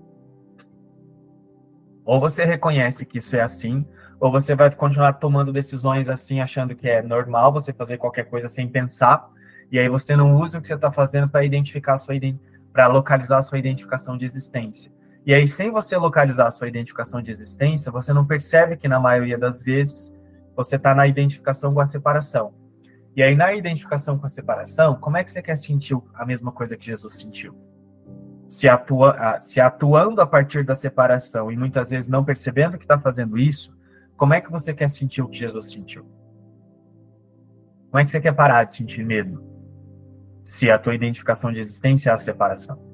Ou 2.06 2.22
você 2.22 2.46
reconhece 2.46 3.06
que 3.06 3.18
isso 3.18 3.36
é 3.36 3.41
assim, 3.41 3.86
ou 4.18 4.32
você 4.32 4.56
vai 4.56 4.74
continuar 4.74 5.12
tomando 5.12 5.51
decisões 5.51 6.08
assim, 6.08 6.39
achando 6.39 6.74
que 6.74 6.88
é 6.88 7.01
normal 7.01 7.51
você 7.51 7.74
fazer 7.74 7.98
qualquer 7.98 8.30
coisa 8.30 8.48
sem 8.48 8.65
pensar, 8.70 9.30
e 9.70 9.77
aí 9.77 9.89
você 9.89 10.15
não 10.15 10.36
usa 10.36 10.58
o 10.58 10.62
que 10.62 10.68
você 10.70 10.75
está 10.75 10.89
fazendo 10.89 11.27
para 11.27 11.44
identificar 11.44 11.96
a 11.96 11.98
sua 11.98 12.15
para 12.72 12.88
localizar 12.88 13.39
a 13.39 13.44
sua 13.44 13.60
identificação 13.60 14.18
de 14.18 14.24
existência. 14.24 14.89
E 15.25 15.34
aí, 15.34 15.48
sem 15.48 15.70
você 15.70 15.96
localizar 15.96 16.48
a 16.48 16.51
sua 16.51 16.68
identificação 16.68 17.22
de 17.22 17.30
existência, 17.30 17.92
você 17.92 18.12
não 18.12 18.25
percebe 18.25 18.75
que, 18.75 18.88
na 18.88 19.00
maioria 19.00 19.38
das 19.38 19.62
vezes, 19.62 20.12
você 20.56 20.78
está 20.78 20.96
na 20.96 21.06
identificação 21.06 21.74
com 21.74 21.80
a 21.80 21.86
separação. 21.86 22.54
E 23.16 23.22
aí, 23.22 23.36
na 23.36 23.54
identificação 23.54 24.18
com 24.18 24.25
a 24.25 24.30
separação, 24.30 24.96
como 24.96 25.18
é 25.18 25.24
que 25.24 25.32
você 25.32 25.42
quer 25.42 25.58
sentir 25.58 25.98
a 26.16 26.25
mesma 26.25 26.51
coisa 26.51 26.75
que 26.75 26.86
Jesus 26.86 27.20
sentiu? 27.20 27.56
Se, 28.48 28.68
atua, 28.68 29.40
se 29.40 29.62
atuando 29.62 30.22
a 30.22 30.28
partir 30.28 30.63
da 30.63 30.75
separação 30.75 31.51
e 31.51 31.58
muitas 31.58 31.90
vezes 31.90 32.10
não 32.10 32.24
percebendo 32.24 32.78
que 32.78 32.84
está 32.84 33.00
fazendo 33.00 33.38
isso, 33.38 33.78
como 34.18 34.34
é 34.34 34.42
que 34.42 34.51
você 34.51 34.74
quer 34.74 34.90
sentir 34.90 35.22
o 35.22 35.28
que 35.28 35.38
Jesus 35.38 35.72
sentiu? 35.72 36.06
Como 37.90 38.00
é 38.00 38.06
que 38.06 38.12
você 38.12 38.22
quer 38.22 38.34
parar 38.34 38.63
de 38.63 38.75
sentir 38.75 39.06
medo? 39.06 39.44
Se 40.46 40.72
a 40.72 40.80
tua 40.80 40.96
identificação 40.96 41.51
de 41.51 41.60
existência 41.60 42.10
é 42.10 42.13
a 42.13 42.18
separação. 42.18 42.91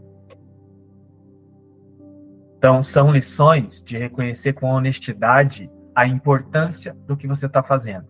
Então, 2.67 2.83
são 2.83 3.13
lições 3.13 3.81
de 3.81 3.97
reconhecer 3.97 4.51
com 4.51 4.67
honestidade 4.67 5.71
a 5.95 6.05
importância 6.05 6.93
do 7.07 7.15
que 7.15 7.25
você 7.25 7.45
está 7.45 7.63
fazendo. 7.63 8.09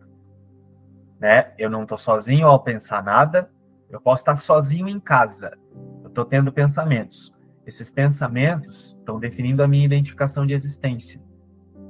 Né? 1.19 1.53
Eu 1.59 1.69
não 1.69 1.83
estou 1.83 1.95
sozinho 1.95 2.47
ao 2.47 2.63
pensar 2.63 3.03
nada, 3.03 3.51
eu 3.87 4.01
posso 4.01 4.21
estar 4.21 4.35
sozinho 4.35 4.89
em 4.89 4.99
casa. 4.99 5.55
Eu 6.01 6.07
estou 6.07 6.25
tendo 6.25 6.51
pensamentos. 6.51 7.31
Esses 7.67 7.91
pensamentos 7.91 8.95
estão 8.97 9.19
definindo 9.19 9.61
a 9.61 9.67
minha 9.67 9.85
identificação 9.85 10.43
de 10.43 10.55
existência. 10.55 11.21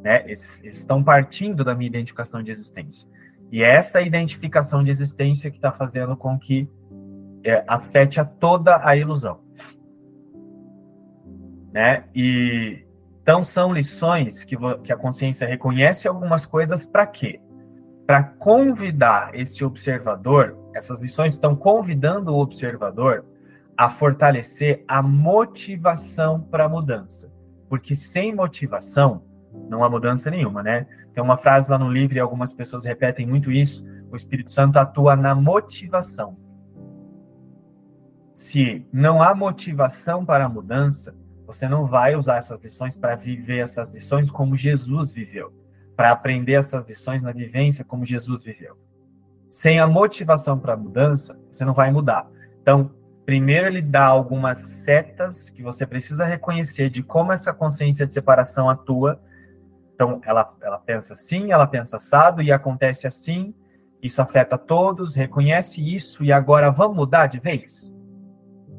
Né? 0.04 0.24
Eles, 0.26 0.62
estão 0.66 1.02
partindo 1.02 1.64
da 1.64 1.74
minha 1.74 1.88
identificação 1.88 2.44
de 2.44 2.52
existência. 2.52 3.10
E 3.50 3.64
é 3.64 3.78
essa 3.78 4.02
identificação 4.02 4.84
de 4.84 4.92
existência 4.92 5.50
que 5.50 5.56
está 5.56 5.72
fazendo 5.72 6.18
com 6.18 6.38
que 6.38 6.70
é, 7.46 7.64
afete 7.66 8.20
a 8.20 8.26
toda 8.26 8.86
a 8.86 8.94
ilusão 8.94 9.47
né? 11.78 12.06
E 12.16 12.84
então 13.22 13.44
são 13.44 13.72
lições 13.72 14.44
que, 14.44 14.58
que 14.84 14.92
a 14.92 14.98
consciência 14.98 15.48
reconhece 15.48 16.08
algumas 16.08 16.44
coisas 16.44 16.84
para 16.84 17.06
quê? 17.06 17.40
Para 18.08 18.24
convidar 18.24 19.36
esse 19.36 19.64
observador, 19.64 20.58
essas 20.74 21.00
lições 21.00 21.34
estão 21.34 21.56
convidando 21.56 22.34
o 22.34 22.40
observador 22.40 23.24
a 23.78 23.92
fortalecer 23.92 24.84
a 24.88 25.04
motivação 25.04 26.42
para 26.42 26.66
a 26.66 26.70
mudança. 26.70 27.32
Porque 27.70 27.94
sem 27.94 28.34
motivação 28.34 29.22
não 29.70 29.84
há 29.84 29.90
mudança 29.90 30.32
nenhuma, 30.32 30.64
né? 30.64 30.88
Tem 31.14 31.24
uma 31.24 31.38
frase 31.38 31.70
lá 31.70 31.78
no 31.78 31.92
livro 31.92 32.18
e 32.18 32.20
algumas 32.20 32.54
pessoas 32.54 32.86
repetem 32.86 33.28
muito 33.28 33.52
isso: 33.52 33.86
o 34.10 34.16
Espírito 34.16 34.52
Santo 34.52 34.80
atua 34.80 35.16
na 35.16 35.36
motivação. 35.36 36.40
Se 38.34 38.84
não 38.92 39.22
há 39.22 39.36
motivação 39.36 40.26
para 40.26 40.46
a 40.46 40.50
mudança, 40.50 41.16
você 41.48 41.70
não 41.70 41.88
vai 41.88 42.14
usar 42.14 42.36
essas 42.36 42.62
lições 42.62 42.98
para 42.98 43.16
viver 43.16 43.60
essas 43.60 43.90
lições 43.90 44.30
como 44.30 44.58
Jesus 44.58 45.14
viveu, 45.14 45.54
para 45.96 46.12
aprender 46.12 46.54
essas 46.54 46.86
lições 46.86 47.24
na 47.24 47.32
vivência 47.32 47.86
como 47.86 48.06
Jesus 48.06 48.44
viveu. 48.44 48.78
Sem 49.48 49.80
a 49.80 49.88
motivação 49.88 50.60
para 50.60 50.74
a 50.74 50.78
mudança, 50.78 51.40
você 51.50 51.64
não 51.64 51.74
vai 51.74 51.90
mudar. 51.90 52.30
Então, 52.62 52.92
primeiro 53.26 53.68
ele 53.68 53.82
dá 53.82 54.06
algumas 54.06 54.58
setas 54.58 55.50
que 55.50 55.64
você 55.64 55.86
precisa 55.86 56.26
reconhecer 56.26 56.90
de 56.90 57.02
como 57.02 57.32
essa 57.32 57.54
consciência 57.54 58.06
de 58.06 58.14
separação 58.14 58.70
atua. 58.70 59.22
Então, 59.96 60.20
ela, 60.26 60.54
ela 60.62 60.78
pensa 60.78 61.14
assim, 61.14 61.54
ela 61.54 61.66
pensa 61.66 61.96
assado 61.96 62.42
e 62.42 62.52
acontece 62.52 63.08
assim, 63.08 63.56
isso 64.04 64.22
afeta 64.22 64.58
todos, 64.58 65.16
reconhece 65.16 65.82
isso 65.82 66.26
e 66.26 66.32
agora 66.32 66.70
vamos 66.70 66.98
mudar 66.98 67.28
de 67.28 67.40
vez? 67.40 67.96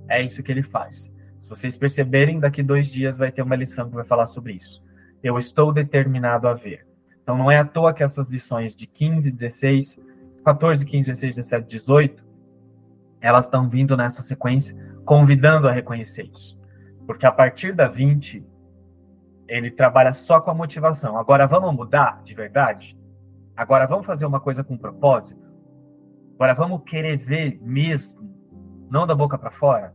É 0.06 0.22
isso 0.22 0.42
que 0.42 0.52
ele 0.52 0.62
faz. 0.62 1.16
Se 1.38 1.48
vocês 1.48 1.76
perceberem, 1.76 2.40
daqui 2.40 2.62
dois 2.62 2.88
dias 2.88 3.18
vai 3.18 3.30
ter 3.30 3.42
uma 3.42 3.56
lição 3.56 3.88
que 3.88 3.94
vai 3.94 4.04
falar 4.04 4.26
sobre 4.26 4.54
isso. 4.54 4.84
Eu 5.22 5.38
estou 5.38 5.72
determinado 5.72 6.48
a 6.48 6.54
ver. 6.54 6.86
Então, 7.22 7.36
não 7.36 7.50
é 7.50 7.58
à 7.58 7.64
toa 7.64 7.92
que 7.92 8.02
essas 8.02 8.28
lições 8.28 8.74
de 8.74 8.86
15, 8.86 9.30
16, 9.30 10.00
14, 10.44 10.84
15, 10.84 11.10
16, 11.10 11.36
17, 11.36 11.68
18 11.68 12.28
elas 13.20 13.46
estão 13.46 13.68
vindo 13.68 13.96
nessa 13.96 14.22
sequência, 14.22 14.76
convidando 15.04 15.68
a 15.68 15.72
reconhecer 15.72 16.30
isso. 16.32 16.58
Porque 17.06 17.26
a 17.26 17.32
partir 17.32 17.72
da 17.74 17.88
20, 17.88 18.44
ele 19.48 19.70
trabalha 19.70 20.12
só 20.12 20.40
com 20.40 20.50
a 20.50 20.54
motivação. 20.54 21.18
Agora 21.18 21.46
vamos 21.46 21.74
mudar 21.74 22.22
de 22.22 22.34
verdade? 22.34 22.96
Agora 23.56 23.86
vamos 23.86 24.06
fazer 24.06 24.26
uma 24.26 24.40
coisa 24.40 24.62
com 24.62 24.76
propósito? 24.76 25.48
Agora 26.34 26.54
vamos 26.54 26.82
querer 26.84 27.16
ver 27.16 27.58
mesmo, 27.60 28.30
não 28.88 29.06
da 29.06 29.14
boca 29.14 29.36
para 29.36 29.50
fora? 29.50 29.92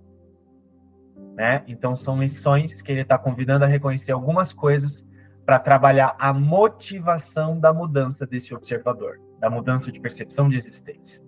Né? 1.36 1.64
Então 1.68 1.96
são 1.96 2.22
lições 2.22 2.82
que 2.82 2.92
ele 2.92 3.02
está 3.02 3.18
convidando 3.18 3.66
a 3.66 3.68
reconhecer 3.68 4.12
algumas 4.12 4.54
coisas 4.54 5.08
para 5.46 5.60
trabalhar 5.60 6.16
a 6.20 6.32
motivação 6.32 7.60
da 7.60 7.74
mudança 7.74 8.26
desse 8.26 8.54
observador, 8.54 9.20
da 9.40 9.50
mudança 9.50 9.92
de 9.92 10.00
percepção 10.00 10.48
de 10.48 10.58
existência. 10.58 11.26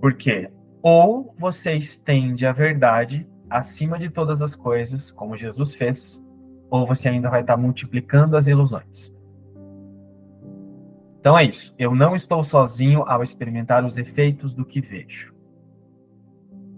Porque 0.00 0.50
ou 0.82 1.34
você 1.38 1.74
estende 1.74 2.46
a 2.46 2.52
verdade 2.52 3.28
acima 3.50 3.98
de 3.98 4.08
todas 4.08 4.42
as 4.42 4.54
coisas, 4.54 5.10
como 5.10 5.36
Jesus 5.36 5.74
fez, 5.74 6.24
ou 6.70 6.86
você 6.86 7.08
ainda 7.08 7.30
vai 7.30 7.42
estar 7.42 7.56
multiplicando 7.56 8.36
as 8.36 8.46
ilusões. 8.46 9.12
Então 11.20 11.36
é 11.36 11.44
isso. 11.44 11.74
Eu 11.78 11.94
não 11.94 12.14
estou 12.14 12.42
sozinho 12.44 13.02
ao 13.02 13.22
experimentar 13.22 13.84
os 13.84 13.98
efeitos 13.98 14.54
do 14.54 14.64
que 14.64 14.80
vejo. 14.80 15.35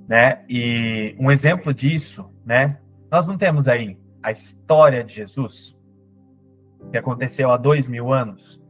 Né? 0.08 0.42
E 0.48 1.14
um 1.18 1.30
exemplo 1.30 1.74
disso, 1.74 2.32
né? 2.44 2.78
Nós 3.10 3.26
não 3.26 3.36
temos 3.36 3.68
aí 3.68 3.98
a 4.22 4.32
história 4.32 5.04
de 5.04 5.14
Jesus, 5.14 5.78
que 6.90 6.96
aconteceu 6.96 7.50
há 7.50 7.58
dois 7.58 7.88
mil 7.88 8.12
anos 8.12 8.60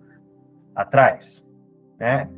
atrás, 0.75 1.49
né? 1.99 2.29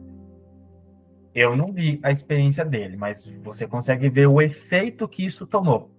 Eu 1.35 1.57
não 1.57 1.73
vi 1.73 1.99
a 2.03 2.11
experiência 2.11 2.65
dele, 2.65 2.97
mas 2.97 3.25
você 3.43 3.67
consegue 3.67 4.09
ver 4.09 4.27
o 4.27 4.43
efeito 4.43 5.09
que 5.09 5.25
isso 5.25 5.47
tomou 5.47 5.91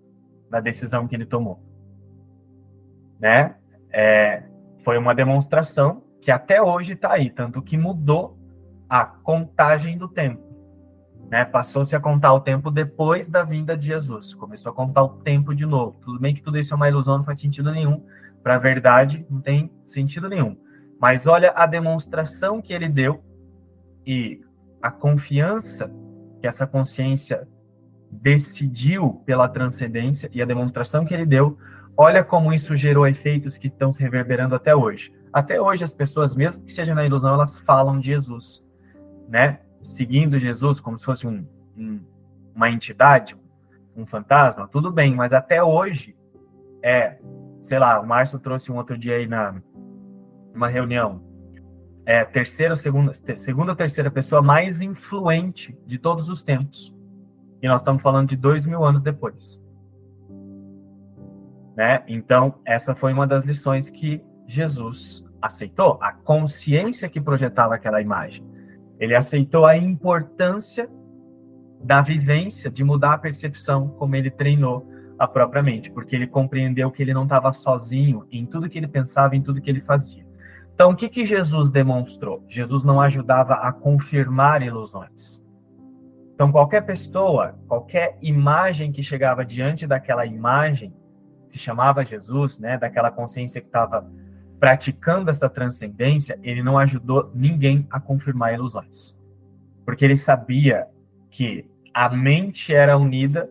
na 0.49 0.59
decisão 0.59 1.07
que 1.07 1.15
ele 1.15 1.25
tomou, 1.25 1.59
né? 3.19 3.55
É, 3.91 4.43
foi 4.83 4.97
uma 4.97 5.15
demonstração 5.15 6.03
que 6.21 6.29
até 6.29 6.61
hoje 6.61 6.93
está 6.93 7.13
aí, 7.13 7.29
tanto 7.29 7.61
que 7.61 7.77
mudou 7.77 8.37
a 8.87 9.05
contagem 9.05 9.97
do 9.97 10.07
tempo, 10.07 10.41
né? 11.31 11.45
Passou-se 11.45 11.95
a 11.95 11.99
contar 11.99 12.33
o 12.33 12.41
tempo 12.41 12.69
depois 12.69 13.29
da 13.29 13.41
vinda 13.41 13.77
de 13.77 13.85
Jesus, 13.85 14.33
começou 14.33 14.69
a 14.69 14.75
contar 14.75 15.03
o 15.03 15.09
tempo 15.09 15.55
de 15.55 15.65
novo. 15.65 15.97
Tudo 16.03 16.19
bem 16.19 16.35
que 16.35 16.41
tudo 16.41 16.59
isso 16.59 16.73
é 16.73 16.75
uma 16.75 16.89
ilusão, 16.89 17.19
não 17.19 17.23
faz 17.23 17.39
sentido 17.39 17.71
nenhum. 17.71 18.03
Para 18.43 18.55
a 18.55 18.59
verdade, 18.59 19.25
não 19.29 19.39
tem 19.39 19.71
sentido 19.87 20.27
nenhum. 20.27 20.57
Mas 20.99 21.25
olha 21.25 21.53
a 21.55 21.65
demonstração 21.65 22.61
que 22.61 22.73
ele 22.73 22.89
deu 22.89 23.23
e 24.05 24.41
a 24.81 24.91
confiança 24.91 25.89
que 26.41 26.47
essa 26.47 26.67
consciência 26.67 27.47
decidiu 28.11 29.21
pela 29.25 29.47
transcendência 29.47 30.29
e 30.33 30.41
a 30.41 30.45
demonstração 30.45 31.05
que 31.05 31.13
ele 31.13 31.25
deu, 31.25 31.57
olha 31.95 32.25
como 32.25 32.51
isso 32.51 32.75
gerou 32.75 33.07
efeitos 33.07 33.57
que 33.57 33.67
estão 33.67 33.93
se 33.93 34.03
reverberando 34.03 34.53
até 34.53 34.75
hoje. 34.75 35.13
Até 35.31 35.61
hoje 35.61 35.85
as 35.85 35.93
pessoas, 35.93 36.35
mesmo 36.35 36.65
que 36.65 36.73
seja 36.73 36.93
na 36.93 37.05
ilusão, 37.05 37.33
elas 37.33 37.57
falam 37.57 37.99
de 37.99 38.07
Jesus, 38.07 38.65
né? 39.29 39.61
Seguindo 39.81 40.37
Jesus 40.37 40.79
como 40.79 40.97
se 40.97 41.05
fosse 41.05 41.27
um, 41.27 41.45
um, 41.77 41.99
uma 42.55 42.69
entidade, 42.69 43.35
um 43.95 44.05
fantasma, 44.05 44.67
tudo 44.67 44.91
bem, 44.91 45.15
mas 45.15 45.33
até 45.33 45.63
hoje 45.63 46.15
é, 46.83 47.17
sei 47.61 47.79
lá, 47.79 47.99
o 47.99 48.07
Márcio 48.07 48.39
trouxe 48.39 48.71
um 48.71 48.77
outro 48.77 48.97
dia 48.97 49.15
aí 49.15 49.27
na 49.27 49.55
uma 50.53 50.67
reunião, 50.67 51.23
é, 52.05 52.25
terceira, 52.25 52.75
segunda, 52.75 53.13
segunda 53.37 53.71
ou 53.71 53.75
terceira 53.75 54.11
pessoa 54.11 54.41
mais 54.41 54.81
influente 54.81 55.77
de 55.85 55.97
todos 55.97 56.27
os 56.27 56.43
tempos. 56.43 56.93
E 57.61 57.67
nós 57.67 57.81
estamos 57.81 58.01
falando 58.01 58.27
de 58.29 58.35
dois 58.35 58.65
mil 58.65 58.83
anos 58.83 59.01
depois. 59.01 59.61
Né? 61.75 62.03
Então, 62.07 62.55
essa 62.65 62.93
foi 62.93 63.13
uma 63.13 63.25
das 63.25 63.45
lições 63.45 63.89
que 63.89 64.21
Jesus 64.45 65.25
aceitou, 65.41 65.97
a 66.01 66.11
consciência 66.11 67.07
que 67.07 67.21
projetava 67.21 67.75
aquela 67.75 68.01
imagem. 68.01 68.43
Ele 69.01 69.15
aceitou 69.15 69.65
a 69.65 69.75
importância 69.75 70.87
da 71.83 72.01
vivência, 72.01 72.69
de 72.69 72.83
mudar 72.83 73.13
a 73.13 73.17
percepção, 73.17 73.87
como 73.89 74.15
ele 74.15 74.29
treinou 74.29 74.87
a 75.17 75.27
própria 75.27 75.63
mente, 75.63 75.91
porque 75.91 76.15
ele 76.15 76.27
compreendeu 76.27 76.91
que 76.91 77.01
ele 77.01 77.13
não 77.13 77.23
estava 77.23 77.51
sozinho 77.51 78.27
em 78.31 78.45
tudo 78.45 78.69
que 78.69 78.77
ele 78.77 78.87
pensava, 78.87 79.35
em 79.35 79.41
tudo 79.41 79.59
que 79.59 79.69
ele 79.71 79.81
fazia. 79.81 80.23
Então, 80.73 80.91
o 80.91 80.95
que, 80.95 81.09
que 81.09 81.25
Jesus 81.25 81.71
demonstrou? 81.71 82.45
Jesus 82.47 82.83
não 82.83 83.01
ajudava 83.01 83.55
a 83.55 83.71
confirmar 83.71 84.61
ilusões. 84.61 85.43
Então, 86.35 86.51
qualquer 86.51 86.85
pessoa, 86.85 87.55
qualquer 87.67 88.19
imagem 88.21 88.91
que 88.91 89.01
chegava 89.01 89.43
diante 89.43 89.87
daquela 89.87 90.27
imagem, 90.27 90.93
se 91.49 91.57
chamava 91.57 92.05
Jesus, 92.05 92.59
né, 92.59 92.77
daquela 92.77 93.09
consciência 93.09 93.61
que 93.61 93.67
estava 93.67 94.07
praticando 94.61 95.31
essa 95.31 95.49
transcendência, 95.49 96.39
ele 96.43 96.61
não 96.61 96.77
ajudou 96.77 97.31
ninguém 97.33 97.87
a 97.89 97.99
confirmar 97.99 98.53
ilusões. 98.53 99.17
Porque 99.83 100.05
ele 100.05 100.15
sabia 100.15 100.85
que 101.31 101.65
a 101.91 102.07
mente 102.09 102.71
era 102.71 102.95
unida 102.95 103.49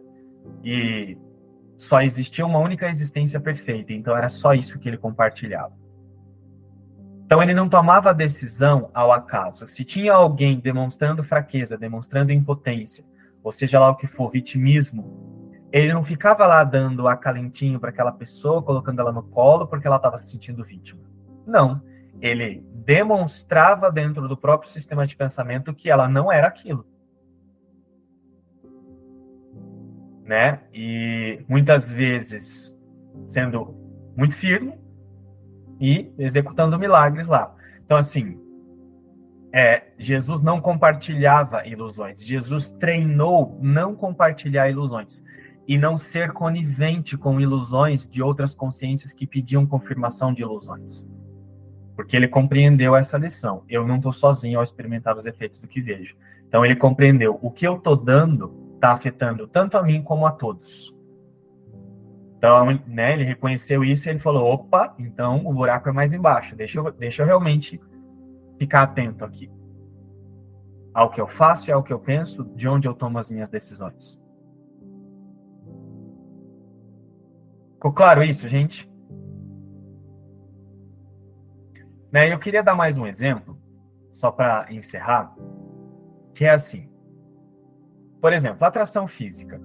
e 0.63 1.19
só 1.77 2.01
existia 2.01 2.47
uma 2.47 2.61
única 2.61 2.89
existência 2.89 3.41
perfeita, 3.41 3.93
então 3.93 4.17
era 4.17 4.29
só 4.29 4.55
isso 4.55 4.79
que 4.79 4.89
ele 4.89 4.99
compartilhava. 4.99 5.73
Então 7.27 7.43
ele 7.43 7.55
não 7.55 7.69
tomava 7.69 8.15
decisão 8.15 8.89
ao 8.95 9.11
acaso. 9.11 9.67
Se 9.67 9.85
tinha 9.85 10.13
alguém 10.13 10.61
demonstrando 10.61 11.25
fraqueza, 11.25 11.77
demonstrando 11.77 12.31
impotência, 12.31 13.05
ou 13.43 13.51
seja 13.51 13.81
lá 13.81 13.91
o 13.91 13.97
que 13.97 14.07
for, 14.07 14.31
vitimismo, 14.31 15.30
ele 15.73 15.93
não 15.93 16.05
ficava 16.05 16.47
lá 16.47 16.65
dando 16.65 17.07
acalentinho 17.09 17.79
para 17.79 17.91
aquela 17.91 18.13
pessoa, 18.13 18.63
colocando 18.63 19.01
ela 19.01 19.13
no 19.13 19.23
colo 19.23 19.67
porque 19.67 19.87
ela 19.87 19.97
estava 19.97 20.19
se 20.19 20.31
sentindo 20.31 20.65
vítima. 20.65 21.03
Não. 21.47 21.83
Ele 22.21 22.65
demonstrava 22.75 23.91
dentro 23.91 24.29
do 24.29 24.37
próprio 24.37 24.71
sistema 24.71 25.07
de 25.07 25.17
pensamento 25.17 25.75
que 25.75 25.91
ela 25.91 26.09
não 26.09 26.31
era 26.31 26.49
aquilo. 26.49 26.87
Né? 30.25 30.61
E 30.73 31.45
muitas 31.49 31.93
vezes 31.93 32.79
sendo 33.25 33.75
muito 34.17 34.35
firme, 34.35 34.79
e 35.81 36.13
executando 36.19 36.79
milagres 36.79 37.27
lá. 37.27 37.55
Então, 37.85 37.97
assim, 37.97 38.39
é, 39.53 39.85
Jesus 39.99 40.43
não 40.43 40.61
compartilhava 40.61 41.67
ilusões. 41.67 42.23
Jesus 42.23 42.69
treinou 42.69 43.59
não 43.63 43.97
compartilhar 43.97 44.69
ilusões 44.69 45.25
e 45.71 45.79
não 45.79 45.97
ser 45.97 46.33
conivente 46.33 47.17
com 47.17 47.41
ilusões 47.41 48.09
de 48.09 48.21
outras 48.21 48.57
consciências 48.57 49.13
que 49.13 49.25
pediam 49.25 49.65
confirmação 49.65 50.35
de 50.35 50.43
ilusões. 50.43 51.07
Porque 51.95 52.17
ele 52.17 52.27
compreendeu 52.27 52.97
essa 52.97 53.17
lição. 53.17 53.63
Eu 53.69 53.87
não 53.87 53.99
estou 53.99 54.13
sozinho 54.13 54.59
ao 54.59 54.65
experimentar 54.65 55.17
os 55.17 55.27
efeitos 55.27 55.61
do 55.61 55.69
que 55.69 55.81
vejo. 55.81 56.17
Então 56.49 56.67
ele 56.67 56.75
compreendeu 56.75 57.39
o 57.41 57.53
que 57.53 57.65
eu 57.65 57.77
estou 57.77 57.95
dando 57.95 58.75
está 58.75 58.91
afetando 58.91 59.47
tanto 59.47 59.77
a 59.77 59.83
mim 59.85 60.03
como 60.03 60.27
a 60.27 60.33
todos. 60.33 60.93
Então, 62.37 62.67
né, 62.89 63.13
ele 63.13 63.23
reconheceu 63.23 63.85
isso 63.85 64.09
e 64.09 64.11
ele 64.11 64.19
falou: 64.19 64.53
opa, 64.53 64.93
então 64.99 65.47
o 65.47 65.53
buraco 65.53 65.89
é 65.89 65.93
mais 65.93 66.13
embaixo, 66.13 66.57
deixa 66.57 66.81
eu, 66.81 66.91
deixa 66.91 67.23
eu 67.23 67.27
realmente 67.27 67.81
ficar 68.59 68.83
atento 68.83 69.25
aqui 69.25 69.49
ao 70.93 71.11
que 71.11 71.21
eu 71.21 71.29
faço 71.29 71.71
e 71.71 71.73
ao 71.73 71.85
que 71.85 71.93
eu 71.93 72.01
penso, 72.01 72.45
de 72.57 72.67
onde 72.67 72.89
eu 72.89 72.95
tomo 72.95 73.19
as 73.19 73.31
minhas 73.31 73.51
decisões. 73.51 74.20
Ficou 77.81 77.95
claro 77.95 78.23
isso, 78.23 78.47
gente? 78.47 78.87
Né, 82.13 82.31
eu 82.31 82.39
queria 82.39 82.63
dar 82.63 82.75
mais 82.75 82.99
um 82.99 83.07
exemplo, 83.07 83.59
só 84.13 84.31
para 84.31 84.71
encerrar, 84.71 85.35
que 86.35 86.45
é 86.45 86.51
assim. 86.51 86.91
Por 88.21 88.35
exemplo, 88.35 88.67
atração 88.67 89.07
física. 89.07 89.59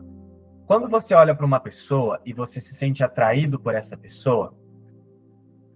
Quando 0.66 0.88
você 0.88 1.14
olha 1.14 1.36
para 1.36 1.46
uma 1.46 1.60
pessoa 1.60 2.22
e 2.26 2.32
você 2.32 2.62
se 2.62 2.74
sente 2.74 3.04
atraído 3.04 3.60
por 3.60 3.76
essa 3.76 3.98
pessoa, 3.98 4.58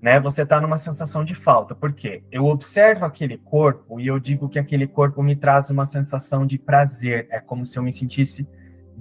né? 0.01 0.17
Você 0.21 0.43
está 0.43 0.61
numa 0.61 0.77
sensação 0.77 1.25
de 1.25 1.35
falta. 1.35 1.75
Por 1.75 1.91
quê? 1.91 2.23
Eu 2.31 2.45
observo 2.45 3.03
aquele 3.03 3.37
corpo 3.37 3.99
e 3.99 4.07
eu 4.07 4.17
digo 4.17 4.47
que 4.47 4.57
aquele 4.57 4.87
corpo 4.87 5.21
me 5.21 5.35
traz 5.35 5.69
uma 5.69 5.85
sensação 5.85 6.45
de 6.45 6.57
prazer. 6.57 7.27
É 7.29 7.41
como 7.41 7.65
se 7.65 7.77
eu 7.77 7.83
me 7.83 7.91
sentisse 7.91 8.47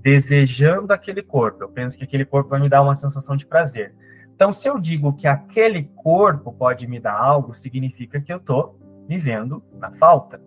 desejando 0.03 0.93
aquele 0.93 1.23
corpo. 1.23 1.65
Eu 1.65 1.69
penso 1.69 1.97
que 1.97 2.05
aquele 2.05 2.25
corpo 2.25 2.51
vai 2.51 2.61
me 2.61 2.69
dar 2.69 2.83
uma 2.83 2.95
sensação 2.95 3.37
de 3.37 3.47
prazer. 3.47 3.95
Então, 4.35 4.53
se 4.53 4.69
eu 4.69 4.79
digo 4.79 5.13
que 5.15 5.27
aquele 5.27 5.85
corpo 5.97 6.53
pode 6.53 6.87
me 6.87 7.01
dar 7.01 7.19
algo, 7.19 7.55
significa 7.55 8.21
que 8.21 8.33
eu 8.33 8.37
estou 8.37 8.79
me 9.09 9.19
vendo 9.19 9.63
na 9.75 9.91
falta. 9.93 10.41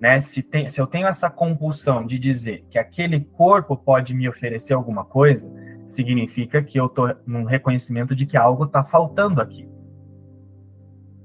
Né? 0.00 0.20
Se, 0.20 0.42
tem, 0.42 0.68
se 0.68 0.80
eu 0.80 0.86
tenho 0.86 1.06
essa 1.06 1.28
compulsão 1.28 2.06
de 2.06 2.18
dizer 2.18 2.64
que 2.70 2.78
aquele 2.78 3.20
corpo 3.20 3.76
pode 3.76 4.14
me 4.14 4.28
oferecer 4.28 4.74
alguma 4.74 5.04
coisa, 5.04 5.52
significa 5.86 6.62
que 6.62 6.78
eu 6.78 6.86
estou 6.86 7.14
num 7.26 7.44
reconhecimento 7.44 8.14
de 8.14 8.26
que 8.26 8.36
algo 8.36 8.64
está 8.64 8.84
faltando 8.84 9.40
aqui. 9.40 9.68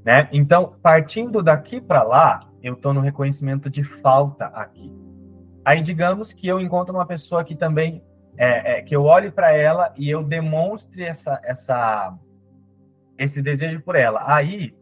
Né? 0.04 0.28
Então, 0.32 0.76
partindo 0.82 1.44
daqui 1.44 1.80
para 1.80 2.04
lá, 2.04 2.50
eu 2.64 2.74
estou 2.74 2.94
no 2.94 3.02
reconhecimento 3.02 3.70
de 3.70 3.84
falta 3.84 4.46
aqui. 4.46 5.09
Aí, 5.64 5.82
digamos 5.82 6.34
que 6.34 6.48
eu 6.48 6.60
encontro 6.60 6.94
uma 6.94 7.06
pessoa 7.06 7.44
que 7.44 7.56
também, 7.56 8.04
é, 8.38 8.78
é, 8.78 8.82
que 8.82 8.96
eu 8.96 9.04
olhe 9.04 9.32
para 9.32 9.52
ela 9.52 9.94
e 9.98 10.10
eu 10.10 10.24
demonstre 10.24 11.04
essa, 11.04 11.40
essa, 11.44 12.14
esse 13.18 13.42
desejo 13.42 13.82
por 13.82 13.96
ela. 13.96 14.24
Aí, 14.26 14.76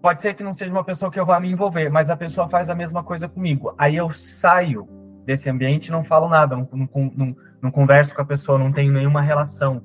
pode 0.00 0.22
ser 0.22 0.34
que 0.34 0.44
não 0.44 0.54
seja 0.54 0.70
uma 0.70 0.84
pessoa 0.84 1.10
que 1.10 1.18
eu 1.20 1.26
vá 1.26 1.38
me 1.38 1.50
envolver, 1.50 1.88
mas 1.90 2.10
a 2.10 2.16
pessoa 2.16 2.48
faz 2.48 2.70
a 2.70 2.74
mesma 2.74 3.02
coisa 3.02 3.28
comigo. 3.28 3.74
Aí 3.76 3.96
eu 3.96 4.12
saio 4.12 4.88
desse 5.24 5.50
ambiente, 5.50 5.90
não 5.90 6.02
falo 6.02 6.28
nada, 6.28 6.56
não, 6.56 6.68
não, 6.72 7.12
não 7.14 7.36
não 7.62 7.70
converso 7.70 8.14
com 8.14 8.22
a 8.22 8.24
pessoa, 8.24 8.58
não 8.58 8.72
tenho 8.72 8.92
nenhuma 8.92 9.20
relação, 9.20 9.82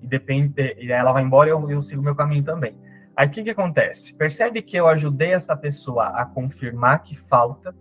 e 0.00 0.06
depende, 0.06 0.52
ela 0.90 1.12
vai 1.12 1.22
embora 1.22 1.48
e 1.48 1.52
eu, 1.52 1.70
eu 1.70 1.82
sigo 1.82 2.02
meu 2.02 2.14
caminho 2.14 2.42
também. 2.42 2.76
Aí 3.16 3.28
o 3.28 3.30
que, 3.30 3.44
que 3.44 3.50
acontece? 3.50 4.14
Percebe 4.14 4.62
que 4.62 4.76
eu 4.76 4.88
ajudei 4.88 5.32
essa 5.32 5.56
pessoa 5.56 6.08
a 6.08 6.24
confirmar 6.24 7.02
que 7.02 7.14
falta, 7.14 7.74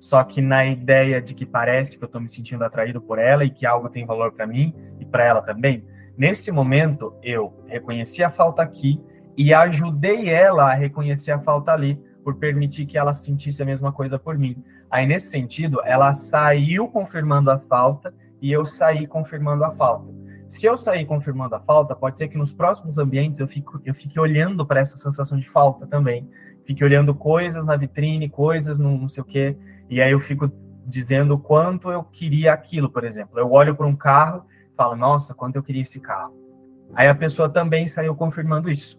só 0.00 0.24
que 0.24 0.40
na 0.40 0.66
ideia 0.66 1.20
de 1.20 1.34
que 1.34 1.44
parece 1.44 1.96
que 1.96 2.02
eu 2.02 2.06
estou 2.06 2.20
me 2.20 2.28
sentindo 2.28 2.64
atraído 2.64 3.00
por 3.00 3.18
ela 3.18 3.44
e 3.44 3.50
que 3.50 3.66
algo 3.66 3.90
tem 3.90 4.06
valor 4.06 4.32
para 4.32 4.46
mim 4.46 4.74
e 4.98 5.04
para 5.04 5.24
ela 5.24 5.42
também. 5.42 5.84
Nesse 6.16 6.50
momento, 6.50 7.14
eu 7.22 7.54
reconheci 7.66 8.24
a 8.24 8.30
falta 8.30 8.62
aqui 8.62 9.00
e 9.36 9.54
ajudei 9.54 10.28
ela 10.28 10.70
a 10.70 10.74
reconhecer 10.74 11.32
a 11.32 11.38
falta 11.38 11.72
ali, 11.72 12.00
por 12.24 12.36
permitir 12.36 12.86
que 12.86 12.98
ela 12.98 13.14
sentisse 13.14 13.62
a 13.62 13.66
mesma 13.66 13.92
coisa 13.92 14.18
por 14.18 14.36
mim. 14.36 14.62
Aí, 14.90 15.06
nesse 15.06 15.28
sentido, 15.30 15.80
ela 15.84 16.12
saiu 16.12 16.88
confirmando 16.88 17.50
a 17.50 17.58
falta 17.58 18.12
e 18.40 18.52
eu 18.52 18.66
sair 18.66 19.06
confirmando 19.06 19.64
a 19.64 19.70
falta. 19.70 20.12
Se 20.48 20.66
eu 20.66 20.76
sair 20.76 21.06
confirmando 21.06 21.54
a 21.54 21.60
falta, 21.60 21.94
pode 21.94 22.18
ser 22.18 22.28
que 22.28 22.36
nos 22.36 22.52
próximos 22.52 22.98
ambientes 22.98 23.38
eu, 23.38 23.46
fico, 23.46 23.80
eu 23.84 23.94
fique 23.94 24.18
olhando 24.18 24.66
para 24.66 24.80
essa 24.80 24.96
sensação 24.96 25.38
de 25.38 25.48
falta 25.48 25.86
também. 25.86 26.28
Fique 26.64 26.84
olhando 26.84 27.14
coisas 27.14 27.64
na 27.64 27.76
vitrine, 27.76 28.28
coisas 28.28 28.78
no 28.78 28.98
não 28.98 29.08
sei 29.08 29.22
o 29.22 29.26
quê, 29.26 29.56
e 29.90 30.00
aí 30.00 30.12
eu 30.12 30.20
fico 30.20 30.50
dizendo 30.86 31.36
quanto 31.36 31.90
eu 31.90 32.02
queria 32.02 32.52
aquilo, 32.52 32.88
por 32.88 33.04
exemplo. 33.04 33.38
Eu 33.38 33.50
olho 33.52 33.74
para 33.74 33.86
um 33.86 33.94
carro 33.96 34.44
falo, 34.80 34.96
nossa, 34.96 35.34
quanto 35.34 35.56
eu 35.56 35.62
queria 35.62 35.82
esse 35.82 36.00
carro. 36.00 36.34
Aí 36.94 37.06
a 37.06 37.14
pessoa 37.14 37.50
também 37.50 37.86
saiu 37.86 38.14
confirmando 38.14 38.70
isso. 38.70 38.98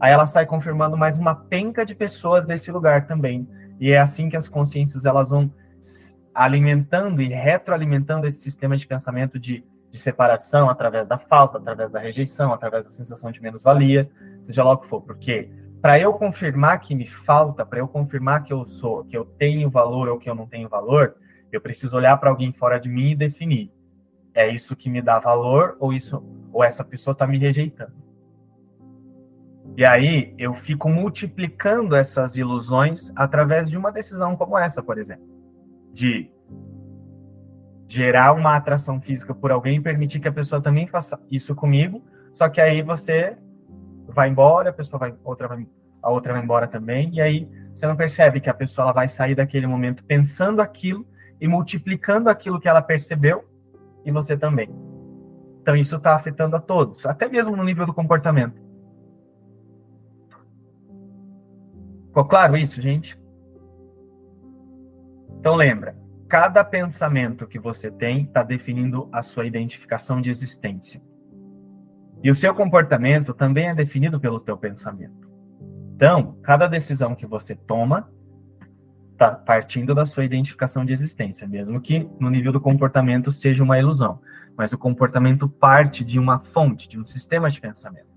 Aí 0.00 0.12
ela 0.12 0.28
sai 0.28 0.46
confirmando 0.46 0.96
mais 0.96 1.18
uma 1.18 1.34
penca 1.34 1.84
de 1.84 1.92
pessoas 1.92 2.44
desse 2.44 2.70
lugar 2.70 3.04
também. 3.08 3.48
E 3.80 3.90
é 3.90 3.98
assim 3.98 4.28
que 4.28 4.36
as 4.36 4.46
consciências 4.46 5.04
elas 5.04 5.30
vão 5.30 5.52
alimentando 6.32 7.20
e 7.20 7.26
retroalimentando 7.26 8.28
esse 8.28 8.38
sistema 8.38 8.76
de 8.76 8.86
pensamento 8.86 9.40
de, 9.40 9.64
de 9.90 9.98
separação 9.98 10.70
através 10.70 11.08
da 11.08 11.18
falta, 11.18 11.58
através 11.58 11.90
da 11.90 11.98
rejeição, 11.98 12.52
através 12.52 12.84
da 12.84 12.92
sensação 12.92 13.32
de 13.32 13.42
menos-valia, 13.42 14.08
seja 14.40 14.62
lá 14.62 14.70
o 14.70 14.78
que 14.78 14.86
for. 14.86 15.02
Porque 15.02 15.50
para 15.80 15.98
eu 15.98 16.12
confirmar 16.14 16.80
que 16.80 16.94
me 16.94 17.06
falta, 17.06 17.64
para 17.64 17.78
eu 17.78 17.88
confirmar 17.88 18.42
que 18.42 18.52
eu 18.52 18.66
sou, 18.66 19.04
que 19.04 19.16
eu 19.16 19.24
tenho 19.24 19.70
valor 19.70 20.08
ou 20.08 20.18
que 20.18 20.28
eu 20.28 20.34
não 20.34 20.46
tenho 20.46 20.68
valor, 20.68 21.16
eu 21.52 21.60
preciso 21.60 21.96
olhar 21.96 22.16
para 22.16 22.30
alguém 22.30 22.52
fora 22.52 22.78
de 22.78 22.88
mim 22.88 23.10
e 23.10 23.16
definir. 23.16 23.70
É 24.34 24.48
isso 24.48 24.76
que 24.76 24.90
me 24.90 25.00
dá 25.00 25.18
valor 25.18 25.76
ou 25.78 25.92
isso 25.92 26.22
ou 26.52 26.64
essa 26.64 26.84
pessoa 26.84 27.12
está 27.12 27.26
me 27.26 27.38
rejeitando? 27.38 27.94
E 29.76 29.84
aí 29.84 30.34
eu 30.38 30.54
fico 30.54 30.88
multiplicando 30.88 31.94
essas 31.94 32.36
ilusões 32.36 33.12
através 33.14 33.70
de 33.70 33.76
uma 33.76 33.92
decisão 33.92 34.36
como 34.36 34.58
essa, 34.58 34.82
por 34.82 34.98
exemplo 34.98 35.36
de 35.96 36.30
gerar 37.88 38.34
uma 38.34 38.54
atração 38.54 39.00
física 39.00 39.34
por 39.34 39.50
alguém 39.50 39.78
e 39.78 39.80
permitir 39.80 40.20
que 40.20 40.28
a 40.28 40.32
pessoa 40.32 40.60
também 40.60 40.86
faça 40.86 41.18
isso 41.30 41.54
comigo, 41.54 42.04
só 42.34 42.48
que 42.50 42.60
aí 42.60 42.82
você 42.82 43.38
vai 44.08 44.28
embora, 44.28 44.70
a 44.70 44.72
pessoa 44.72 44.98
vai, 44.98 45.14
outra 45.24 45.48
vai, 45.48 45.66
a 46.02 46.10
outra 46.10 46.32
vai 46.32 46.42
embora 46.42 46.66
também, 46.66 47.14
e 47.14 47.20
aí 47.20 47.48
você 47.74 47.86
não 47.86 47.96
percebe 47.96 48.40
que 48.40 48.48
a 48.48 48.54
pessoa 48.54 48.84
ela 48.84 48.92
vai 48.92 49.08
sair 49.08 49.34
daquele 49.34 49.66
momento 49.66 50.04
pensando 50.04 50.60
aquilo 50.60 51.06
e 51.40 51.46
multiplicando 51.46 52.30
aquilo 52.30 52.60
que 52.60 52.68
ela 52.68 52.80
percebeu 52.80 53.44
e 54.04 54.10
você 54.10 54.36
também. 54.36 54.70
Então 55.60 55.76
isso 55.76 55.96
está 55.96 56.14
afetando 56.14 56.56
a 56.56 56.60
todos, 56.60 57.04
até 57.04 57.28
mesmo 57.28 57.56
no 57.56 57.64
nível 57.64 57.86
do 57.86 57.92
comportamento. 57.92 58.60
Ficou 62.06 62.24
claro 62.24 62.56
isso, 62.56 62.80
gente? 62.80 63.20
Então 65.38 65.54
lembra, 65.54 65.96
cada 66.28 66.64
pensamento 66.64 67.46
que 67.46 67.58
você 67.58 67.90
tem 67.90 68.22
está 68.22 68.42
definindo 68.42 69.08
a 69.12 69.22
sua 69.22 69.44
identificação 69.44 70.20
de 70.20 70.30
existência. 70.30 71.02
E 72.26 72.30
o 72.30 72.34
seu 72.34 72.52
comportamento 72.52 73.32
também 73.32 73.68
é 73.68 73.74
definido 73.76 74.18
pelo 74.18 74.40
teu 74.40 74.56
pensamento. 74.56 75.30
Então, 75.94 76.36
cada 76.42 76.66
decisão 76.66 77.14
que 77.14 77.24
você 77.24 77.54
toma 77.54 78.10
está 79.12 79.30
partindo 79.30 79.94
da 79.94 80.04
sua 80.04 80.24
identificação 80.24 80.84
de 80.84 80.92
existência, 80.92 81.46
mesmo 81.46 81.80
que 81.80 82.10
no 82.18 82.28
nível 82.28 82.50
do 82.50 82.60
comportamento 82.60 83.30
seja 83.30 83.62
uma 83.62 83.78
ilusão. 83.78 84.20
Mas 84.58 84.72
o 84.72 84.78
comportamento 84.78 85.48
parte 85.48 86.02
de 86.02 86.18
uma 86.18 86.40
fonte, 86.40 86.88
de 86.88 86.98
um 86.98 87.06
sistema 87.06 87.48
de 87.48 87.60
pensamento. 87.60 88.08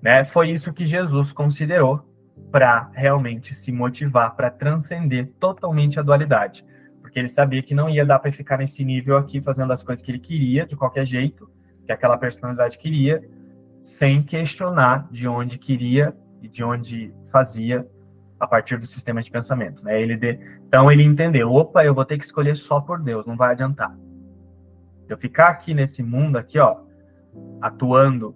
Né? 0.00 0.24
Foi 0.24 0.48
isso 0.48 0.72
que 0.72 0.86
Jesus 0.86 1.32
considerou 1.32 2.02
para 2.50 2.88
realmente 2.94 3.54
se 3.54 3.70
motivar 3.70 4.34
para 4.34 4.50
transcender 4.50 5.34
totalmente 5.38 6.00
a 6.00 6.02
dualidade. 6.02 6.64
Porque 7.02 7.18
ele 7.18 7.28
sabia 7.28 7.62
que 7.62 7.74
não 7.74 7.90
ia 7.90 8.06
dar 8.06 8.20
para 8.20 8.32
ficar 8.32 8.56
nesse 8.56 8.82
nível 8.82 9.18
aqui 9.18 9.42
fazendo 9.42 9.70
as 9.70 9.82
coisas 9.82 10.02
que 10.02 10.10
ele 10.10 10.18
queria, 10.18 10.64
de 10.64 10.76
qualquer 10.76 11.04
jeito, 11.04 11.52
que 11.84 11.92
aquela 11.92 12.16
personalidade 12.16 12.78
queria, 12.78 13.22
sem 13.80 14.22
questionar 14.22 15.08
de 15.10 15.28
onde 15.28 15.58
queria 15.58 16.16
e 16.42 16.48
de 16.48 16.64
onde 16.64 17.12
fazia 17.30 17.86
a 18.40 18.46
partir 18.46 18.78
do 18.78 18.86
sistema 18.86 19.22
de 19.22 19.30
pensamento. 19.30 19.84
Né? 19.84 20.00
Ele 20.00 20.16
de... 20.16 20.38
Então 20.66 20.90
ele 20.90 21.02
entendeu: 21.02 21.52
opa, 21.52 21.84
eu 21.84 21.94
vou 21.94 22.04
ter 22.04 22.18
que 22.18 22.24
escolher 22.24 22.56
só 22.56 22.80
por 22.80 23.00
Deus, 23.00 23.26
não 23.26 23.36
vai 23.36 23.52
adiantar. 23.52 23.96
Eu 25.08 25.18
ficar 25.18 25.48
aqui 25.48 25.74
nesse 25.74 26.02
mundo 26.02 26.38
aqui, 26.38 26.58
ó, 26.58 26.80
atuando, 27.60 28.34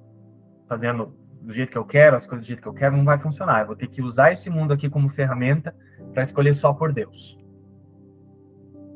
fazendo 0.69 1.15
do 1.41 1.53
jeito 1.53 1.71
que 1.71 1.79
eu 1.79 1.85
quero, 1.85 2.17
as 2.17 2.27
coisas 2.27 2.45
do 2.45 2.49
jeito 2.49 2.61
que 2.61 2.69
eu 2.69 2.75
quero, 2.75 2.97
não 2.97 3.05
vai 3.05 3.19
funcionar. 3.19 3.61
Eu 3.61 3.69
vou 3.69 3.77
ter 3.77 3.89
que 3.89 4.03
usar 4.03 4.33
esse 4.33 4.51
mundo 4.51 4.73
aqui 4.73 4.91
como 4.91 5.09
ferramenta 5.09 5.75
para 6.13 6.23
escolher 6.23 6.55
só 6.55 6.75
por 6.75 6.93
Deus. 6.93 7.39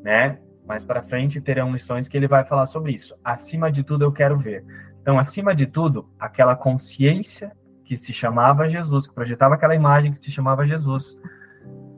Né? 0.03 0.39
Mais 0.65 0.83
para 0.83 1.03
frente 1.03 1.41
terão 1.41 1.73
lições 1.73 2.07
que 2.07 2.15
ele 2.15 2.27
vai 2.27 2.43
falar 2.45 2.65
sobre 2.65 2.93
isso. 2.93 3.15
Acima 3.23 3.71
de 3.71 3.83
tudo 3.83 4.05
eu 4.05 4.11
quero 4.11 4.37
ver. 4.37 4.65
Então, 5.01 5.19
acima 5.19 5.53
de 5.53 5.65
tudo, 5.65 6.09
aquela 6.17 6.55
consciência 6.55 7.51
que 7.83 7.97
se 7.97 8.13
chamava 8.13 8.69
Jesus, 8.69 9.05
que 9.05 9.13
projetava 9.13 9.55
aquela 9.55 9.75
imagem 9.75 10.11
que 10.11 10.19
se 10.19 10.31
chamava 10.31 10.65
Jesus, 10.65 11.21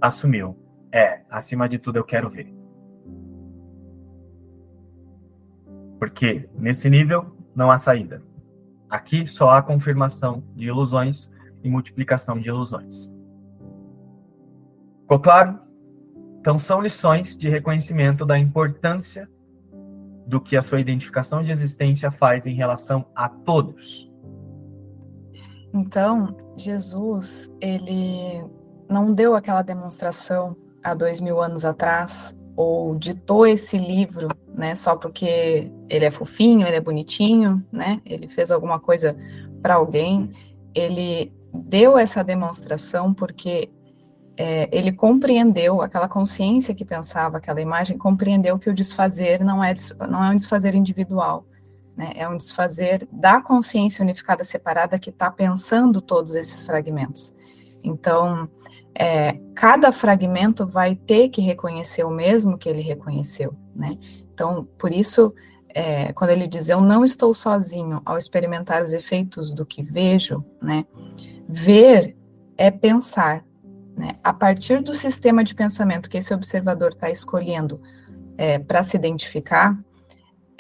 assumiu. 0.02 0.58
É, 0.92 1.22
acima 1.30 1.70
de 1.70 1.78
tudo 1.78 1.98
eu 1.98 2.04
quero 2.04 2.30
ver. 2.30 2.52
Porque 6.00 6.50
nesse 6.56 6.90
nível 6.90 7.36
não 7.56 7.70
há 7.72 7.78
saída. 7.78 8.22
Aqui 8.90 9.28
só 9.28 9.52
há 9.52 9.62
confirmação 9.62 10.44
de 10.56 10.66
ilusões 10.68 11.34
e 11.64 11.70
multiplicação 11.70 12.40
de 12.40 12.50
ilusões. 12.50 13.12
Ficou 15.02 15.20
claro? 15.20 15.60
Então, 16.46 16.60
são 16.60 16.80
lições 16.80 17.36
de 17.36 17.50
reconhecimento 17.50 18.24
da 18.24 18.38
importância 18.38 19.28
do 20.28 20.40
que 20.40 20.56
a 20.56 20.62
sua 20.62 20.80
identificação 20.80 21.44
de 21.44 21.50
existência 21.50 22.12
faz 22.12 22.46
em 22.46 22.54
relação 22.54 23.04
a 23.16 23.28
todos. 23.28 24.08
Então, 25.74 26.38
Jesus, 26.56 27.52
ele 27.60 28.46
não 28.88 29.12
deu 29.12 29.36
aquela 29.36 29.64
demonstração 29.64 30.56
há 30.84 30.94
dois 30.94 31.20
mil 31.20 31.42
anos 31.42 31.66
atrás, 31.66 32.40
ou 32.56 32.96
ditou 32.96 33.48
esse 33.48 33.80
livro 33.80 34.28
né? 34.56 34.74
Só 34.74 34.96
porque 34.96 35.72
ele 35.90 36.06
é 36.06 36.12
fofinho, 36.12 36.66
ele 36.66 36.78
é 36.78 36.82
bonitinho, 36.82 37.64
né? 37.72 38.02
Ele 38.06 38.28
fez 38.28 38.52
alguma 38.52 38.80
coisa 38.80 39.16
para 39.62 39.76
alguém. 39.76 40.32
Ele 40.74 41.34
deu 41.54 41.98
essa 41.98 42.24
demonstração 42.24 43.14
porque 43.14 43.70
é, 44.38 44.68
ele 44.72 44.92
compreendeu 44.92 45.82
aquela 45.82 46.08
consciência 46.08 46.76
que 46.76 46.84
pensava 46.84 47.38
aquela 47.38 47.62
imagem, 47.62 47.98
compreendeu 47.98 48.60
que 48.60 48.70
o 48.70 48.74
desfazer 48.74 49.44
não 49.44 49.64
é 49.64 49.74
não 50.10 50.24
é 50.24 50.30
um 50.30 50.36
desfazer 50.36 50.76
individual, 50.76 51.46
né? 51.96 52.12
É 52.16 52.28
um 52.28 52.36
desfazer 52.36 53.08
da 53.12 53.42
consciência 53.42 54.04
unificada 54.04 54.44
separada 54.44 55.00
que 55.00 55.10
está 55.10 55.32
pensando 55.32 56.02
todos 56.02 56.36
esses 56.36 56.64
fragmentos. 56.64 57.34
Então, 57.84 58.50
é, 58.94 59.40
cada 59.54 59.92
fragmento 59.92 60.66
vai 60.66 60.96
ter 60.96 61.30
que 61.30 61.42
reconhecer 61.42 62.04
o 62.04 62.10
mesmo 62.10 62.58
que 62.58 62.68
ele 62.68 62.82
reconheceu, 62.82 63.56
né? 63.74 63.98
Então, 64.34 64.68
por 64.78 64.92
isso, 64.92 65.34
é, 65.70 66.12
quando 66.12 66.32
ele 66.32 66.48
diz 66.48 66.68
eu 66.68 66.82
não 66.82 67.06
estou 67.06 67.34
sozinho 67.34 68.02
ao 68.06 68.18
experimentar 68.18 68.84
os 68.84 68.92
efeitos 68.92 69.52
do 69.52 69.66
que 69.66 69.82
vejo, 69.82 70.44
né? 70.62 70.86
Ver 71.48 72.18
é 72.58 72.72
pensar, 72.72 73.46
né? 73.98 74.18
A 74.24 74.34
partir 74.34 74.82
do 74.82 74.94
sistema 74.94 75.44
de 75.44 75.56
pensamento 75.56 76.10
que 76.10 76.18
esse 76.18 76.34
observador 76.34 76.90
está 76.90 77.10
escolhendo 77.10 77.82
é, 78.38 78.60
para 78.60 78.84
se 78.84 78.98
identificar, 78.98 79.78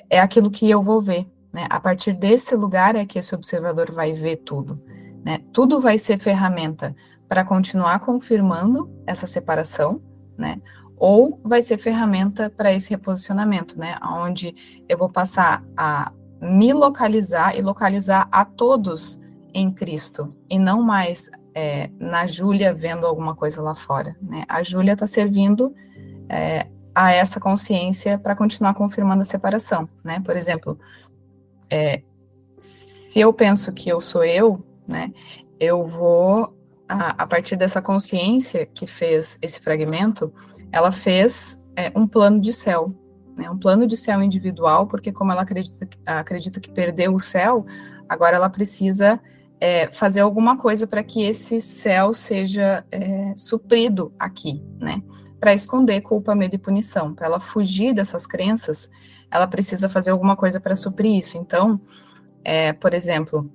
é 0.09 0.19
aquilo 0.19 0.49
que 0.49 0.69
eu 0.69 0.81
vou 0.81 1.01
ver. 1.01 1.27
Né? 1.53 1.65
A 1.69 1.79
partir 1.79 2.13
desse 2.13 2.55
lugar 2.55 2.95
é 2.95 3.05
que 3.05 3.19
esse 3.19 3.35
observador 3.35 3.91
vai 3.91 4.13
ver 4.13 4.37
tudo. 4.37 4.81
Né? 5.23 5.39
Tudo 5.51 5.79
vai 5.79 5.97
ser 5.97 6.19
ferramenta 6.19 6.95
para 7.27 7.43
continuar 7.43 7.99
confirmando 7.99 8.89
essa 9.05 9.27
separação, 9.27 10.01
né? 10.37 10.61
ou 10.97 11.39
vai 11.43 11.61
ser 11.61 11.77
ferramenta 11.77 12.49
para 12.49 12.71
esse 12.71 12.89
reposicionamento, 12.89 13.77
né? 13.77 13.95
onde 14.01 14.55
eu 14.87 14.97
vou 14.97 15.09
passar 15.09 15.63
a 15.75 16.11
me 16.41 16.71
localizar 16.71 17.57
e 17.57 17.61
localizar 17.61 18.27
a 18.31 18.45
todos 18.45 19.19
em 19.53 19.71
Cristo, 19.71 20.35
e 20.49 20.59
não 20.59 20.81
mais 20.81 21.31
é, 21.55 21.89
na 21.97 22.27
Júlia 22.27 22.73
vendo 22.73 23.07
alguma 23.07 23.33
coisa 23.33 23.61
lá 23.61 23.73
fora. 23.73 24.17
Né? 24.21 24.43
A 24.49 24.61
Júlia 24.61 24.91
está 24.91 25.07
servindo 25.07 25.73
é, 26.27 26.67
a 26.93 27.13
essa 27.13 27.39
consciência 27.39 28.19
para 28.19 28.35
continuar 28.35 28.73
confirmando 28.73 29.21
a 29.21 29.25
separação, 29.25 29.87
né? 30.03 30.21
Por 30.23 30.35
exemplo, 30.35 30.77
é, 31.69 32.03
se 32.57 33.19
eu 33.19 33.31
penso 33.33 33.71
que 33.71 33.89
eu 33.89 34.01
sou 34.01 34.23
eu, 34.23 34.63
né? 34.87 35.11
Eu 35.59 35.85
vou 35.85 36.53
a, 36.87 37.23
a 37.23 37.27
partir 37.27 37.55
dessa 37.55 37.81
consciência 37.81 38.65
que 38.65 38.85
fez 38.85 39.37
esse 39.41 39.59
fragmento, 39.59 40.33
ela 40.71 40.91
fez 40.91 41.61
é, 41.75 41.91
um 41.95 42.07
plano 42.07 42.39
de 42.39 42.51
céu, 42.53 42.93
né? 43.35 43.49
Um 43.49 43.57
plano 43.57 43.87
de 43.87 43.95
céu 43.95 44.21
individual, 44.21 44.87
porque 44.87 45.11
como 45.11 45.31
ela 45.31 45.41
acredita, 45.41 45.87
acredita 46.05 46.59
que 46.59 46.71
perdeu 46.71 47.13
o 47.13 47.19
céu, 47.19 47.65
agora 48.09 48.35
ela 48.35 48.49
precisa 48.49 49.21
é, 49.59 49.91
fazer 49.91 50.21
alguma 50.21 50.57
coisa 50.57 50.85
para 50.85 51.03
que 51.03 51.23
esse 51.23 51.61
céu 51.61 52.13
seja 52.13 52.85
é, 52.91 53.33
suprido 53.35 54.13
aqui, 54.19 54.63
né? 54.79 55.01
para 55.39 55.53
esconder 55.53 56.01
culpa, 56.01 56.33
medo 56.33 56.55
e 56.55 56.57
punição. 56.57 57.13
Para 57.13 57.27
ela 57.27 57.39
fugir 57.39 57.93
dessas 57.93 58.25
crenças, 58.25 58.89
ela 59.29 59.47
precisa 59.47 59.87
fazer 59.87 60.11
alguma 60.11 60.35
coisa 60.35 60.59
para 60.59 60.75
suprir 60.75 61.17
isso. 61.17 61.37
Então, 61.37 61.79
é, 62.43 62.73
por 62.73 62.93
exemplo, 62.93 63.47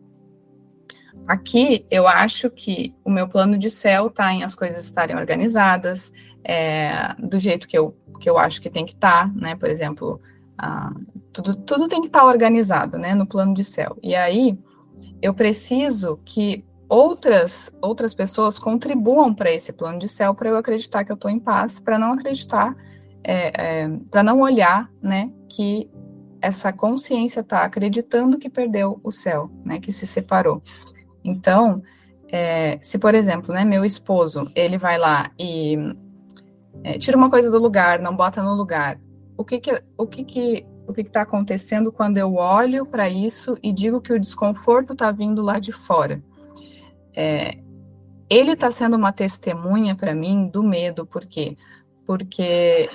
aqui 1.26 1.84
eu 1.90 2.06
acho 2.06 2.50
que 2.50 2.94
o 3.04 3.10
meu 3.10 3.28
plano 3.28 3.58
de 3.58 3.68
céu 3.68 4.06
está 4.06 4.32
em 4.32 4.42
as 4.42 4.54
coisas 4.54 4.84
estarem 4.84 5.16
organizadas, 5.16 6.12
é, 6.44 7.14
do 7.18 7.38
jeito 7.38 7.66
que 7.66 7.76
eu, 7.76 7.96
que 8.20 8.30
eu 8.30 8.38
acho 8.38 8.60
que 8.60 8.70
tem 8.70 8.86
que 8.86 8.92
estar, 8.92 9.26
tá, 9.26 9.34
né? 9.34 9.56
Por 9.56 9.68
exemplo, 9.68 10.20
ah, 10.56 10.92
tudo, 11.32 11.56
tudo 11.56 11.88
tem 11.88 12.00
que 12.00 12.06
estar 12.06 12.20
tá 12.20 12.26
organizado, 12.26 12.98
né? 12.98 13.14
No 13.14 13.26
plano 13.26 13.52
de 13.52 13.64
céu. 13.64 13.96
E 14.02 14.14
aí 14.14 14.58
eu 15.22 15.35
preciso 15.35 16.18
que 16.24 16.64
outras 16.88 17.70
outras 17.80 18.12
pessoas 18.12 18.59
contribuam 18.59 19.33
para 19.33 19.52
esse 19.52 19.72
plano 19.72 19.98
de 19.98 20.09
céu 20.09 20.35
para 20.35 20.48
eu 20.48 20.56
acreditar 20.56 21.04
que 21.04 21.12
eu 21.12 21.14
estou 21.14 21.30
em 21.30 21.38
paz, 21.38 21.78
para 21.78 21.98
não 21.98 22.12
acreditar, 22.12 22.76
é, 23.22 23.83
é, 23.83 23.88
para 24.11 24.22
não 24.22 24.40
olhar, 24.40 24.90
né, 25.00 25.30
que 25.48 25.88
essa 26.40 26.72
consciência 26.72 27.40
está 27.40 27.64
acreditando 27.64 28.38
que 28.38 28.48
perdeu 28.48 28.98
o 29.04 29.12
céu, 29.12 29.50
né, 29.64 29.78
que 29.78 29.92
se 29.92 30.06
separou. 30.06 30.62
Então, 31.22 31.83
é, 32.28 32.78
se 32.83 32.98
por 32.98 33.14
exemplo, 33.14 33.54
né, 33.54 33.64
meu 33.64 33.85
esposo 33.85 34.50
ele 34.54 34.76
vai 34.76 34.98
lá 34.98 35.30
e 35.38 35.76
é, 36.83 36.98
tira 36.98 37.16
uma 37.16 37.30
coisa 37.30 37.50
do 37.50 37.59
lugar, 37.59 38.00
não 38.00 38.16
bota 38.16 38.42
no 38.42 38.54
lugar, 38.54 38.98
o 39.37 39.44
que 39.44 39.61
que 39.61 39.83
o 39.96 40.06
que 40.06 40.24
que 40.24 40.66
o 40.90 40.94
que 40.94 41.03
está 41.03 41.22
acontecendo 41.22 41.92
quando 41.92 42.18
eu 42.18 42.35
olho 42.35 42.85
para 42.85 43.09
isso 43.09 43.57
e 43.62 43.72
digo 43.72 44.00
que 44.00 44.12
o 44.12 44.20
desconforto 44.20 44.92
está 44.92 45.11
vindo 45.11 45.42
lá 45.42 45.59
de 45.59 45.72
fora? 45.72 46.22
É, 47.14 47.59
ele 48.29 48.53
está 48.53 48.70
sendo 48.70 48.96
uma 48.96 49.12
testemunha 49.12 49.94
para 49.94 50.14
mim 50.14 50.48
do 50.48 50.62
medo, 50.62 51.07
por 51.07 51.26
quê? 51.26 51.57
Porque 52.07 52.88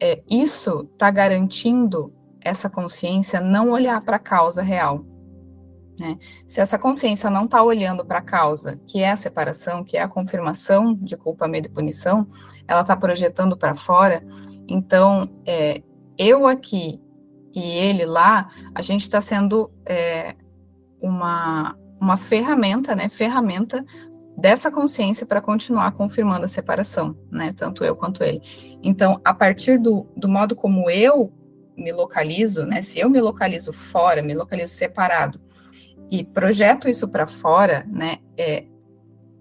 é, 0.00 0.22
isso 0.28 0.88
está 0.92 1.10
garantindo 1.10 2.12
essa 2.40 2.70
consciência 2.70 3.40
não 3.40 3.70
olhar 3.70 4.00
para 4.00 4.16
a 4.16 4.20
causa 4.20 4.62
real. 4.62 5.04
Né? 6.00 6.18
Se 6.48 6.60
essa 6.60 6.78
consciência 6.78 7.28
não 7.28 7.44
está 7.44 7.62
olhando 7.62 8.04
para 8.04 8.18
a 8.18 8.22
causa, 8.22 8.80
que 8.86 9.02
é 9.02 9.10
a 9.10 9.16
separação, 9.16 9.84
que 9.84 9.98
é 9.98 10.02
a 10.02 10.08
confirmação 10.08 10.94
de 10.94 11.16
culpa, 11.16 11.46
medo 11.46 11.66
e 11.66 11.70
punição, 11.70 12.26
ela 12.66 12.80
está 12.80 12.96
projetando 12.96 13.56
para 13.56 13.74
fora. 13.74 14.24
Então, 14.66 15.28
é, 15.44 15.82
eu 16.16 16.46
aqui 16.46 17.00
e 17.54 17.60
ele 17.60 18.04
lá, 18.04 18.50
a 18.74 18.82
gente 18.82 19.02
está 19.02 19.20
sendo 19.20 19.70
é, 19.84 20.34
uma, 21.00 21.76
uma 22.00 22.16
ferramenta, 22.16 22.94
né, 22.94 23.08
ferramenta 23.08 23.84
dessa 24.36 24.70
consciência 24.70 25.26
para 25.26 25.40
continuar 25.40 25.92
confirmando 25.92 26.46
a 26.46 26.48
separação, 26.48 27.16
né, 27.30 27.52
tanto 27.56 27.84
eu 27.84 27.96
quanto 27.96 28.22
ele. 28.22 28.40
Então, 28.82 29.20
a 29.24 29.34
partir 29.34 29.78
do, 29.78 30.06
do 30.16 30.28
modo 30.28 30.54
como 30.54 30.88
eu 30.90 31.32
me 31.76 31.92
localizo, 31.92 32.64
né, 32.64 32.82
se 32.82 32.98
eu 32.98 33.10
me 33.10 33.20
localizo 33.20 33.72
fora, 33.72 34.22
me 34.22 34.34
localizo 34.34 34.74
separado 34.74 35.40
e 36.10 36.24
projeto 36.24 36.88
isso 36.88 37.08
para 37.08 37.26
fora, 37.26 37.84
né, 37.88 38.18
é, 38.36 38.64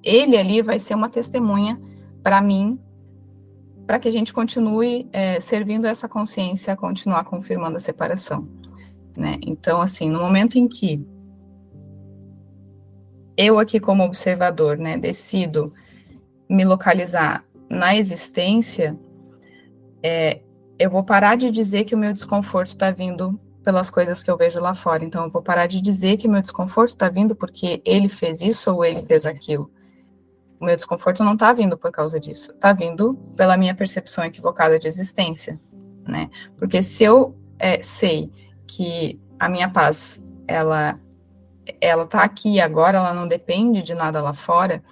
ele 0.03 0.37
ali 0.37 0.61
vai 0.61 0.79
ser 0.79 0.95
uma 0.95 1.09
testemunha 1.09 1.79
para 2.23 2.41
mim, 2.41 2.79
para 3.89 3.97
que 3.97 4.07
a 4.07 4.11
gente 4.11 4.31
continue 4.31 5.09
é, 5.11 5.39
servindo 5.39 5.87
essa 5.87 6.07
consciência 6.07 6.71
a 6.71 6.77
continuar 6.77 7.23
confirmando 7.23 7.77
a 7.77 7.79
separação, 7.79 8.47
né. 9.17 9.39
Então, 9.41 9.81
assim, 9.81 10.11
no 10.11 10.19
momento 10.19 10.59
em 10.59 10.67
que 10.67 11.03
eu 13.35 13.57
aqui 13.57 13.79
como 13.79 14.03
observador, 14.03 14.77
né, 14.77 14.95
decido 14.95 15.73
me 16.47 16.63
localizar 16.63 17.43
na 17.67 17.95
existência, 17.95 18.95
é, 20.03 20.41
eu 20.77 20.91
vou 20.91 21.03
parar 21.03 21.35
de 21.35 21.49
dizer 21.49 21.83
que 21.83 21.95
o 21.95 21.97
meu 21.97 22.13
desconforto 22.13 22.67
está 22.67 22.91
vindo 22.91 23.39
pelas 23.63 23.89
coisas 23.89 24.21
que 24.21 24.29
eu 24.29 24.37
vejo 24.37 24.59
lá 24.59 24.75
fora. 24.75 25.03
Então, 25.03 25.23
eu 25.23 25.31
vou 25.31 25.41
parar 25.41 25.65
de 25.65 25.81
dizer 25.81 26.15
que 26.17 26.27
o 26.27 26.31
meu 26.31 26.43
desconforto 26.43 26.89
está 26.89 27.09
vindo 27.09 27.35
porque 27.35 27.81
ele 27.83 28.07
fez 28.07 28.39
isso 28.39 28.71
ou 28.71 28.85
ele 28.85 29.01
fez 29.01 29.25
aquilo. 29.25 29.71
O 30.59 30.65
meu 30.65 30.75
desconforto 30.75 31.23
não 31.23 31.33
está 31.33 31.53
vindo 31.53 31.77
por 31.77 31.91
causa 31.91 32.19
disso. 32.19 32.51
Está 32.51 32.73
vindo 32.73 33.15
pela 33.35 33.55
minha 33.57 33.73
percepção 33.73 34.23
equivocada 34.25 34.77
de 34.77 34.87
existência, 34.87 35.59
né? 36.07 36.29
Porque 36.57 36.83
se 36.83 37.03
eu 37.03 37.35
é, 37.57 37.81
sei 37.81 38.31
que 38.67 39.19
a 39.39 39.47
minha 39.47 39.69
paz, 39.69 40.21
ela 40.47 40.99
ela 41.79 42.03
está 42.03 42.23
aqui 42.23 42.59
agora, 42.59 42.97
ela 42.97 43.13
não 43.13 43.27
depende 43.27 43.83
de 43.83 43.93
nada 43.93 44.21
lá 44.21 44.33
fora, 44.33 44.83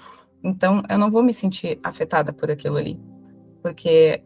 então 0.44 0.84
eu 0.88 0.98
não 0.98 1.10
vou 1.10 1.24
me 1.24 1.34
sentir 1.34 1.80
afetada 1.84 2.32
por 2.32 2.52
aquilo 2.52 2.78
ali, 2.78 3.00
porque 3.64 4.22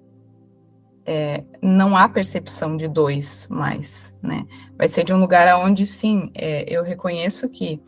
é, 1.06 1.44
não 1.62 1.96
há 1.96 2.08
percepção 2.10 2.76
de 2.76 2.88
dois 2.88 3.48
mais, 3.50 4.14
né? 4.22 4.46
Vai 4.78 4.90
ser 4.90 5.04
de 5.04 5.14
um 5.14 5.20
lugar 5.20 5.48
onde 5.58 5.86
sim, 5.86 6.30
é, 6.34 6.66
eu 6.68 6.84
reconheço 6.84 7.50
que 7.50 7.82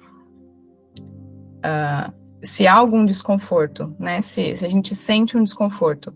uh, 1.60 2.14
se 2.44 2.68
há 2.68 2.74
algum 2.74 3.06
desconforto, 3.06 3.96
né? 3.98 4.22
Se, 4.22 4.56
se 4.56 4.66
a 4.66 4.70
gente 4.70 4.94
sente 4.94 5.38
um 5.38 5.44
desconforto 5.44 6.14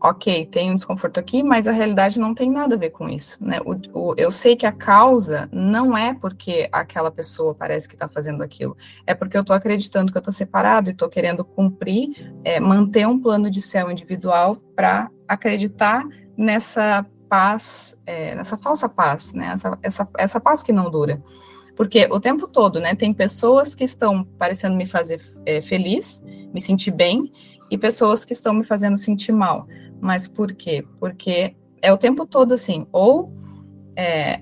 ok, 0.00 0.46
tem 0.46 0.70
um 0.70 0.76
desconforto 0.76 1.18
aqui, 1.18 1.42
mas 1.42 1.66
a 1.66 1.72
realidade 1.72 2.18
não 2.18 2.34
tem 2.34 2.50
nada 2.50 2.76
a 2.76 2.78
ver 2.78 2.90
com 2.90 3.08
isso, 3.08 3.36
né? 3.40 3.58
O, 3.64 3.74
o, 3.98 4.14
eu 4.16 4.30
sei 4.30 4.54
que 4.54 4.66
a 4.66 4.72
causa 4.72 5.48
não 5.52 5.96
é 5.96 6.14
porque 6.14 6.68
aquela 6.70 7.10
pessoa 7.10 7.54
parece 7.54 7.88
que 7.88 7.94
está 7.94 8.08
fazendo 8.08 8.42
aquilo, 8.42 8.76
é 9.06 9.14
porque 9.14 9.36
eu 9.36 9.40
estou 9.40 9.56
acreditando 9.56 10.12
que 10.12 10.18
eu 10.18 10.20
estou 10.20 10.32
separado 10.32 10.88
e 10.88 10.92
estou 10.92 11.08
querendo 11.08 11.44
cumprir, 11.44 12.32
é, 12.44 12.60
manter 12.60 13.06
um 13.06 13.20
plano 13.20 13.50
de 13.50 13.60
céu 13.60 13.90
individual 13.90 14.56
para 14.76 15.10
acreditar 15.26 16.04
nessa 16.36 17.04
paz, 17.28 17.96
é, 18.06 18.34
nessa 18.34 18.56
falsa 18.56 18.88
paz, 18.88 19.32
né? 19.32 19.52
Essa, 19.52 19.78
essa, 19.82 20.08
essa 20.16 20.40
paz 20.40 20.62
que 20.62 20.72
não 20.72 20.90
dura. 20.90 21.20
Porque 21.78 22.08
o 22.10 22.18
tempo 22.18 22.48
todo, 22.48 22.80
né, 22.80 22.96
tem 22.96 23.14
pessoas 23.14 23.72
que 23.72 23.84
estão 23.84 24.24
parecendo 24.24 24.74
me 24.74 24.84
fazer 24.84 25.20
é, 25.46 25.60
feliz, 25.60 26.20
me 26.52 26.60
sentir 26.60 26.90
bem, 26.90 27.32
e 27.70 27.78
pessoas 27.78 28.24
que 28.24 28.32
estão 28.32 28.52
me 28.52 28.64
fazendo 28.64 28.98
sentir 28.98 29.30
mal. 29.30 29.64
Mas 30.00 30.26
por 30.26 30.52
quê? 30.52 30.84
Porque 30.98 31.54
é 31.80 31.92
o 31.92 31.96
tempo 31.96 32.26
todo 32.26 32.52
assim, 32.52 32.84
ou 32.90 33.32
é, 33.94 34.40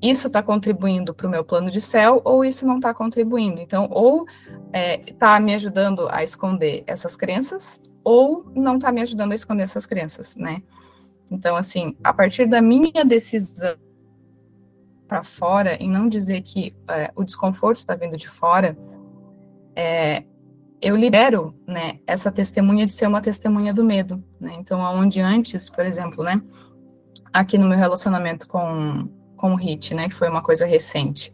isso 0.00 0.28
está 0.28 0.40
contribuindo 0.44 1.12
para 1.12 1.26
o 1.26 1.30
meu 1.30 1.44
plano 1.44 1.72
de 1.72 1.80
céu, 1.80 2.22
ou 2.24 2.44
isso 2.44 2.64
não 2.64 2.76
está 2.76 2.94
contribuindo. 2.94 3.60
Então, 3.60 3.88
ou 3.90 4.24
está 4.72 5.38
é, 5.38 5.40
me 5.40 5.56
ajudando 5.56 6.06
a 6.08 6.22
esconder 6.22 6.84
essas 6.86 7.16
crenças, 7.16 7.80
ou 8.04 8.46
não 8.54 8.76
está 8.76 8.92
me 8.92 9.00
ajudando 9.00 9.32
a 9.32 9.34
esconder 9.34 9.64
essas 9.64 9.86
crenças, 9.86 10.36
né? 10.36 10.62
Então, 11.28 11.56
assim, 11.56 11.96
a 12.04 12.14
partir 12.14 12.46
da 12.46 12.62
minha 12.62 13.04
decisão 13.04 13.74
para 15.06 15.22
fora, 15.22 15.74
em 15.76 15.90
não 15.90 16.08
dizer 16.08 16.42
que 16.42 16.74
é, 16.88 17.10
o 17.14 17.24
desconforto 17.24 17.78
está 17.78 17.94
vindo 17.94 18.16
de 18.16 18.28
fora, 18.28 18.76
é, 19.74 20.24
eu 20.80 20.96
libero, 20.96 21.54
né, 21.66 22.00
essa 22.06 22.30
testemunha 22.30 22.86
de 22.86 22.92
ser 22.92 23.06
uma 23.06 23.20
testemunha 23.20 23.72
do 23.72 23.84
medo, 23.84 24.22
né? 24.38 24.54
Então, 24.58 24.84
aonde 24.84 25.20
antes, 25.20 25.70
por 25.70 25.86
exemplo, 25.86 26.22
né, 26.22 26.40
aqui 27.32 27.56
no 27.56 27.66
meu 27.66 27.78
relacionamento 27.78 28.46
com 28.48 29.08
com 29.36 29.54
o 29.54 29.56
HIT, 29.56 29.94
né, 29.94 30.08
que 30.08 30.14
foi 30.14 30.28
uma 30.28 30.42
coisa 30.42 30.64
recente, 30.64 31.32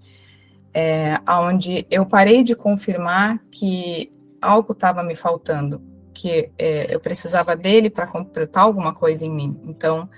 é, 0.75 1.21
aonde 1.25 1.87
eu 1.91 2.05
parei 2.05 2.43
de 2.43 2.55
confirmar 2.55 3.39
que 3.51 4.13
algo 4.41 4.73
estava 4.73 5.03
me 5.03 5.15
faltando, 5.15 5.81
que 6.13 6.51
é, 6.59 6.93
eu 6.93 6.99
precisava 6.99 7.55
dele 7.55 7.89
para 7.89 8.07
completar 8.07 8.65
alguma 8.65 8.93
coisa 8.93 9.25
em 9.25 9.31
mim. 9.31 9.61
Então, 9.65 10.09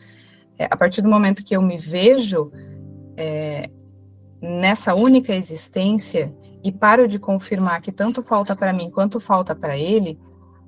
é, 0.58 0.66
a 0.70 0.76
partir 0.76 1.02
do 1.02 1.08
momento 1.08 1.44
que 1.44 1.54
eu 1.54 1.62
me 1.62 1.76
vejo 1.76 2.50
é, 3.16 3.70
nessa 4.40 4.94
única 4.94 5.34
existência 5.34 6.34
e 6.62 6.72
paro 6.72 7.06
de 7.06 7.18
confirmar 7.18 7.82
que 7.82 7.92
tanto 7.92 8.22
falta 8.22 8.56
para 8.56 8.72
mim 8.72 8.90
quanto 8.90 9.20
falta 9.20 9.54
para 9.54 9.76
ele, 9.76 10.18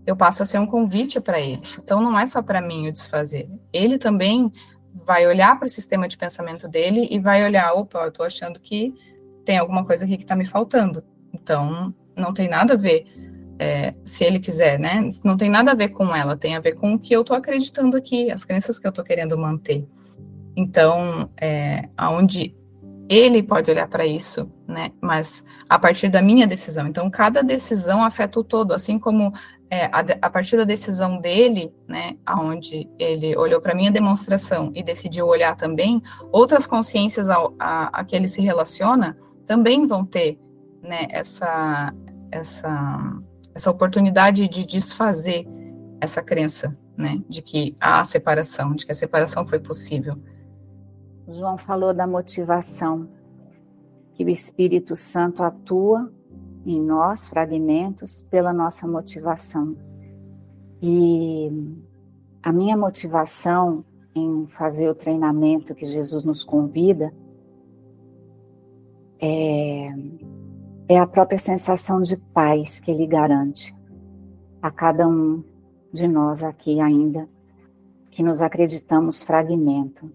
eu 0.07 0.15
passo 0.15 0.43
a 0.43 0.47
ser 0.47 0.59
um 0.59 0.67
convite 0.67 1.21
para 1.21 1.41
ele. 1.41 1.63
Então, 1.79 2.01
não 2.01 2.19
é 2.19 2.27
só 2.27 2.41
para 2.43 2.61
mim 2.61 2.89
o 2.89 2.93
desfazer. 2.93 3.49
Ele 3.73 3.99
também 3.99 4.53
vai 5.05 5.27
olhar 5.27 5.59
para 5.59 5.67
o 5.67 5.71
sistema 5.71 6.07
de 6.07 6.17
pensamento 6.17 6.69
dele 6.69 7.09
e 7.11 7.19
vai 7.19 7.45
olhar, 7.45 7.73
opa, 7.73 7.99
eu 8.01 8.09
estou 8.09 8.25
achando 8.25 8.61
que 8.61 8.95
tem 9.45 9.59
alguma 9.59 9.85
coisa 9.85 10.05
aqui 10.05 10.17
que 10.17 10.23
está 10.23 10.37
me 10.37 10.47
faltando. 10.47 11.03
Então, 11.33 11.95
não 12.17 12.33
tem 12.33 12.49
nada 12.49 12.75
a 12.75 12.77
ver, 12.77 13.05
é, 13.59 13.95
se 14.05 14.25
ele 14.25 14.39
quiser, 14.39 14.79
né? 14.79 15.11
Não 15.25 15.37
tem 15.37 15.51
nada 15.51 15.73
a 15.73 15.75
ver 15.75 15.89
com 15.89 16.15
ela, 16.15 16.37
tem 16.37 16.57
a 16.57 16.61
ver 16.61 16.75
com 16.75 16.95
o 16.95 16.99
que 16.99 17.15
eu 17.15 17.23
estou 17.23 17.37
acreditando 17.37 17.97
aqui, 17.97 18.31
as 18.31 18.45
crenças 18.45 18.79
que 18.79 18.87
eu 18.87 18.91
estou 18.91 19.05
querendo 19.05 19.37
manter. 19.37 19.87
Então, 20.57 21.31
é, 21.41 21.89
aonde 21.97 22.57
ele 23.09 23.43
pode 23.43 23.71
olhar 23.71 23.87
para 23.87 24.05
isso, 24.05 24.51
né? 24.67 24.91
Mas 25.01 25.45
a 25.69 25.79
partir 25.79 26.09
da 26.09 26.21
minha 26.21 26.47
decisão. 26.47 26.89
Então, 26.89 27.09
cada 27.09 27.43
decisão 27.43 28.03
afeta 28.03 28.41
o 28.41 28.45
todo, 28.45 28.73
assim 28.73 28.99
como 28.99 29.33
é, 29.71 29.87
a, 29.87 30.05
a, 30.23 30.31
partir 30.31 30.57
da 30.57 30.65
decisão 30.65 31.19
dele, 31.21 31.75
né, 31.89 32.17
aonde 32.25 32.89
ele 32.99 33.37
olhou 33.37 33.61
para 33.61 33.75
minha 33.75 33.91
demonstração 33.91 34.71
e 34.75 34.83
decidiu 34.83 35.27
olhar 35.27 35.57
também, 35.57 36.03
outras 36.33 36.67
consciências 36.67 37.29
a, 37.29 37.37
a, 37.59 38.01
a, 38.01 38.05
que 38.05 38.15
ele 38.15 38.29
se 38.29 38.41
relaciona 38.41 39.17
também 39.47 39.87
vão 39.87 40.05
ter, 40.05 40.39
né, 40.83 41.07
essa, 41.11 41.93
essa, 42.31 43.19
essa 43.55 43.71
oportunidade 43.71 44.49
de 44.49 44.65
desfazer 44.65 45.47
essa 46.01 46.23
crença, 46.23 46.77
né, 46.97 47.21
de 47.29 47.43
que 47.43 47.77
há 47.81 48.05
separação, 48.05 48.75
de 48.75 48.87
que 48.87 48.93
a 48.93 48.95
separação 48.95 49.47
foi 49.47 49.59
possível. 49.59 50.17
João 51.29 51.59
falou 51.59 51.93
da 51.93 52.07
motivação, 52.07 53.09
que 54.15 54.25
o 54.25 54.29
Espírito 54.29 54.95
Santo 54.95 55.43
atua 55.43 56.11
em 56.65 56.81
nós, 56.81 57.29
fragmentos, 57.29 58.23
pela 58.31 58.53
nossa 58.53 58.87
motivação. 58.87 59.77
E 60.81 61.51
a 62.43 62.53
minha 62.53 62.77
motivação 62.77 63.85
em 64.15 64.47
fazer 64.47 64.89
o 64.89 64.95
treinamento 64.95 65.75
que 65.75 65.85
Jesus 65.85 66.25
nos 66.25 66.43
convida 66.45 67.13
é, 69.21 69.89
é 70.89 70.99
a 70.99 71.07
própria 71.07 71.39
sensação 71.39 72.01
de 72.01 72.17
paz 72.17 72.81
que 72.81 72.91
ele 72.91 73.07
garante 73.07 73.75
a 74.63 74.71
cada 74.71 75.07
um 75.09 75.43
de 75.93 76.07
nós 76.07 76.43
aqui 76.43 76.81
ainda, 76.81 77.29
que 78.11 78.23
nos 78.23 78.43
acreditamos 78.43 79.23
fragmento. 79.23 80.11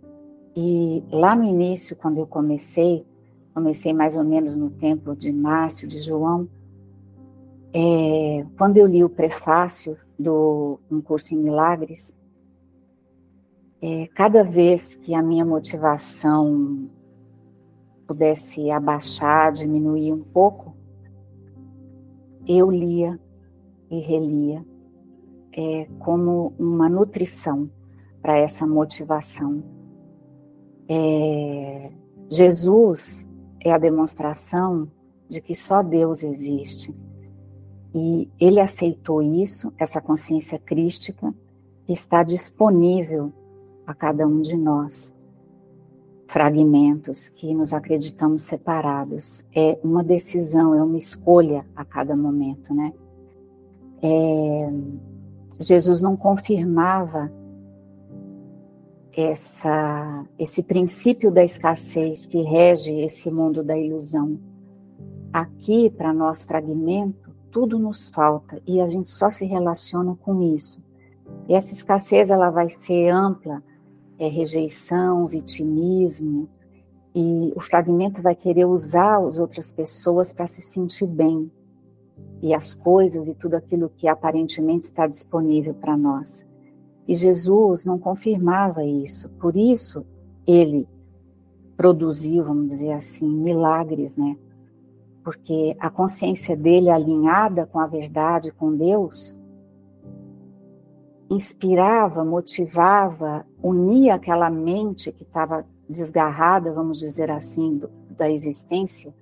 E 0.56 1.04
lá 1.12 1.36
no 1.36 1.44
início, 1.44 1.96
quando 1.96 2.18
eu 2.18 2.28
comecei, 2.28 3.06
comecei 3.54 3.94
mais 3.94 4.18
ou 4.18 4.24
menos 4.24 4.56
no 4.56 4.70
tempo 4.70 5.16
de 5.16 5.32
Márcio, 5.32 5.88
de 5.88 6.00
João, 6.00 6.48
é, 7.74 8.46
quando 8.58 8.78
eu 8.78 8.86
li 8.86 9.04
o 9.04 9.10
prefácio 9.10 9.98
do 10.20 10.80
Um 10.92 11.00
Curso 11.02 11.34
em 11.34 11.38
Milagres, 11.38 12.20
é, 13.82 14.08
cada 14.14 14.44
vez 14.44 14.96
que 14.96 15.16
a 15.16 15.24
minha 15.24 15.46
motivação 15.46 16.90
pudesse 18.06 18.70
abaixar, 18.70 19.54
diminuir 19.54 20.12
um 20.12 20.22
pouco, 20.22 20.76
eu 22.46 22.70
lia 22.70 23.18
e 23.90 24.00
relia 24.00 24.66
é, 25.54 25.88
como 26.00 26.54
uma 26.60 26.90
nutrição 26.90 27.70
para 28.22 28.38
essa 28.38 28.68
motivação. 28.68 29.64
É, 30.94 31.90
Jesus 32.30 33.30
é 33.62 33.72
a 33.72 33.78
demonstração 33.78 34.92
de 35.30 35.40
que 35.40 35.56
só 35.56 35.82
Deus 35.82 36.22
existe. 36.22 36.94
E 37.96 38.30
ele 38.38 38.60
aceitou 38.60 39.22
isso, 39.22 39.72
essa 39.78 40.02
consciência 40.02 40.60
crística, 40.60 41.34
que 41.86 41.94
está 41.94 42.24
disponível 42.24 43.32
a 43.88 43.94
cada 43.94 44.28
um 44.28 44.42
de 44.42 44.58
nós. 44.58 45.16
Fragmentos 46.28 47.30
que 47.30 47.54
nos 47.54 47.74
acreditamos 47.74 48.42
separados. 48.42 49.46
É 49.56 49.80
uma 49.82 50.04
decisão, 50.04 50.76
é 50.76 50.84
uma 50.84 50.98
escolha 50.98 51.66
a 51.74 51.86
cada 51.86 52.18
momento, 52.18 52.74
né? 52.74 52.92
É, 54.04 54.74
Jesus 55.58 56.02
não 56.02 56.18
confirmava 56.18 57.32
essa, 59.14 60.26
esse 60.40 60.64
princípio 60.64 61.32
da 61.32 61.44
escassez 61.44 62.26
que 62.26 62.42
rege 62.42 62.92
esse 63.02 63.30
mundo 63.30 63.64
da 63.64 63.78
ilusão. 63.78 64.40
Aqui, 65.34 65.90
para 65.90 66.14
nós, 66.14 66.44
fragmento, 66.44 67.32
tudo 67.52 67.78
nos 67.78 68.10
falta 68.10 68.62
e 68.66 68.80
a 68.80 68.88
gente 68.88 69.10
só 69.10 69.32
se 69.32 69.46
relaciona 69.46 70.16
com 70.16 70.42
isso. 70.42 70.84
E 71.48 71.54
essa 71.54 71.74
escassez 71.74 72.30
ela 72.30 72.50
vai 72.50 72.70
ser 72.70 73.10
ampla, 73.10 73.62
é 74.18 74.28
rejeição, 74.28 75.28
vitimismo, 75.28 76.50
e 77.14 77.52
o 77.56 77.60
fragmento 77.60 78.22
vai 78.22 78.36
querer 78.36 78.66
usar 78.66 79.26
as 79.26 79.38
outras 79.38 79.72
pessoas 79.72 80.32
para 80.32 80.48
se 80.48 80.62
sentir 80.62 81.08
bem, 81.08 81.52
e 82.42 82.54
as 82.54 82.74
coisas 82.74 83.28
e 83.28 83.36
tudo 83.36 83.56
aquilo 83.56 83.90
que 83.90 84.08
aparentemente 84.08 84.86
está 84.86 85.08
disponível 85.08 85.74
para 85.74 85.98
nós. 85.98 86.46
E 87.12 87.16
Jesus 87.16 87.84
não 87.84 88.00
confirmava 88.00 88.86
isso, 88.86 89.28
por 89.32 89.58
isso 89.58 90.06
ele 90.48 90.88
produziu, 91.76 92.46
vamos 92.46 92.72
dizer 92.72 92.94
assim, 92.94 93.28
milagres, 93.28 94.16
né? 94.16 94.38
Porque 95.22 95.76
a 95.78 95.90
consciência 95.90 96.56
dele 96.56 96.90
alinhada 96.90 97.66
com 97.66 97.82
a 97.82 97.86
verdade, 97.86 98.54
com 98.54 98.74
Deus, 98.74 99.38
inspirava, 101.30 102.24
motivava, 102.24 103.46
unia 103.62 104.16
aquela 104.16 104.50
mente 104.50 105.12
que 105.12 105.24
estava 105.24 105.66
desgarrada, 105.90 106.72
vamos 106.72 106.98
dizer 106.98 107.30
assim, 107.30 107.76
do, 107.76 107.90
da 108.16 108.32
existência 108.32 109.14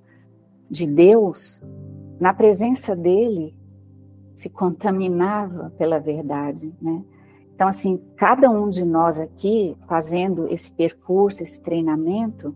de 0.70 0.86
Deus, 0.86 1.60
na 2.20 2.36
presença 2.36 2.96
dele, 2.96 3.58
se 4.36 4.48
contaminava 4.48 5.74
pela 5.76 5.98
verdade, 5.98 6.72
né? 6.80 7.04
Então, 7.60 7.68
assim, 7.68 8.02
cada 8.16 8.50
um 8.50 8.70
de 8.70 8.86
nós 8.86 9.20
aqui, 9.20 9.76
fazendo 9.86 10.48
esse 10.48 10.72
percurso, 10.72 11.44
esse 11.44 11.62
treinamento, 11.62 12.56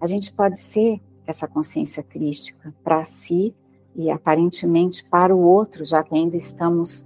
a 0.00 0.06
gente 0.06 0.32
pode 0.32 0.60
ser 0.60 1.00
essa 1.26 1.48
consciência 1.48 2.04
crística 2.04 2.72
para 2.84 3.04
si 3.04 3.52
e 3.96 4.08
aparentemente 4.08 5.02
para 5.02 5.34
o 5.34 5.40
outro, 5.40 5.84
já 5.84 6.04
que 6.04 6.14
ainda 6.14 6.36
estamos 6.36 7.04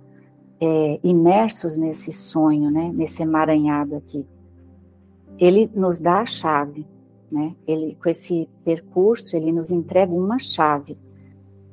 é, 0.61 1.01
imersos 1.03 1.75
nesse 1.75 2.13
sonho, 2.13 2.71
né, 2.71 2.93
nesse 2.93 3.23
emaranhado 3.23 3.97
aqui. 3.97 4.27
Ele 5.39 5.71
nos 5.75 5.99
dá 5.99 6.21
a 6.21 6.27
chave, 6.27 6.87
né? 7.31 7.57
Ele, 7.67 7.95
com 7.95 8.11
esse 8.11 8.47
percurso, 8.63 9.39
ele 9.39 9.53
nos 9.53 9.71
entrega 9.71 10.13
uma 10.13 10.39
chave. 10.39 10.99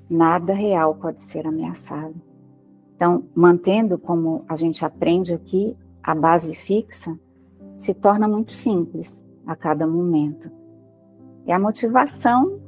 Nada 0.10 0.54
real 0.54 0.96
pode 0.96 1.22
ser 1.22 1.46
ameaçado. 1.46 2.29
Então, 3.00 3.24
mantendo 3.34 3.98
como 3.98 4.44
a 4.46 4.58
gente 4.58 4.84
aprende 4.84 5.34
aqui 5.34 5.74
a 6.04 6.14
base 6.14 6.54
fixa, 6.54 7.18
se 7.78 7.94
torna 7.94 8.28
muito 8.28 8.52
simples 8.52 9.26
a 9.48 9.56
cada 9.56 9.88
momento. 9.88 10.52
E 11.46 11.52
a 11.54 11.58
motivação 11.58 12.60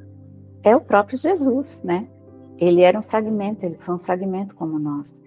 é 0.64 0.74
o 0.74 0.80
próprio 0.80 1.18
Jesus, 1.18 1.84
né? 1.84 2.08
Ele 2.58 2.82
era 2.82 2.98
um 2.98 3.02
fragmento, 3.02 3.66
ele 3.66 3.78
foi 3.82 3.94
um 3.94 4.00
fragmento 4.00 4.56
como 4.56 4.80
nós. 4.80 5.22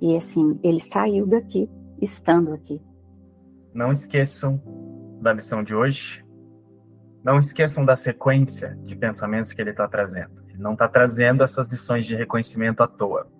E 0.00 0.16
assim, 0.16 0.58
ele 0.60 0.80
saiu 0.80 1.24
daqui, 1.24 1.70
estando 2.00 2.52
aqui. 2.52 2.82
Não 3.72 3.92
esqueçam 3.92 4.60
da 5.20 5.32
lição 5.32 5.62
de 5.62 5.72
hoje. 5.72 6.24
Não 7.22 7.38
esqueçam 7.38 7.84
da 7.84 7.94
sequência 7.94 8.76
de 8.84 8.96
pensamentos 8.96 9.52
que 9.52 9.62
ele 9.62 9.70
está 9.70 9.86
trazendo. 9.86 10.42
Ele 10.48 10.60
não 10.60 10.72
está 10.72 10.88
trazendo 10.88 11.44
essas 11.44 11.68
lições 11.68 12.04
de 12.04 12.16
reconhecimento 12.16 12.82
à 12.82 12.88
toa 12.88 13.30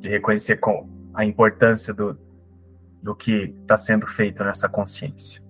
de 0.00 0.08
reconhecer 0.08 0.56
com 0.56 0.88
a 1.14 1.24
importância 1.24 1.92
do, 1.92 2.18
do 3.02 3.14
que 3.14 3.54
está 3.62 3.76
sendo 3.76 4.06
feito 4.06 4.42
nessa 4.42 4.68
consciência. 4.68 5.42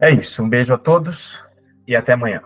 É 0.00 0.10
isso. 0.10 0.42
Um 0.42 0.48
beijo 0.48 0.72
a 0.72 0.78
todos 0.78 1.40
e 1.86 1.94
até 1.94 2.12
amanhã. 2.12 2.42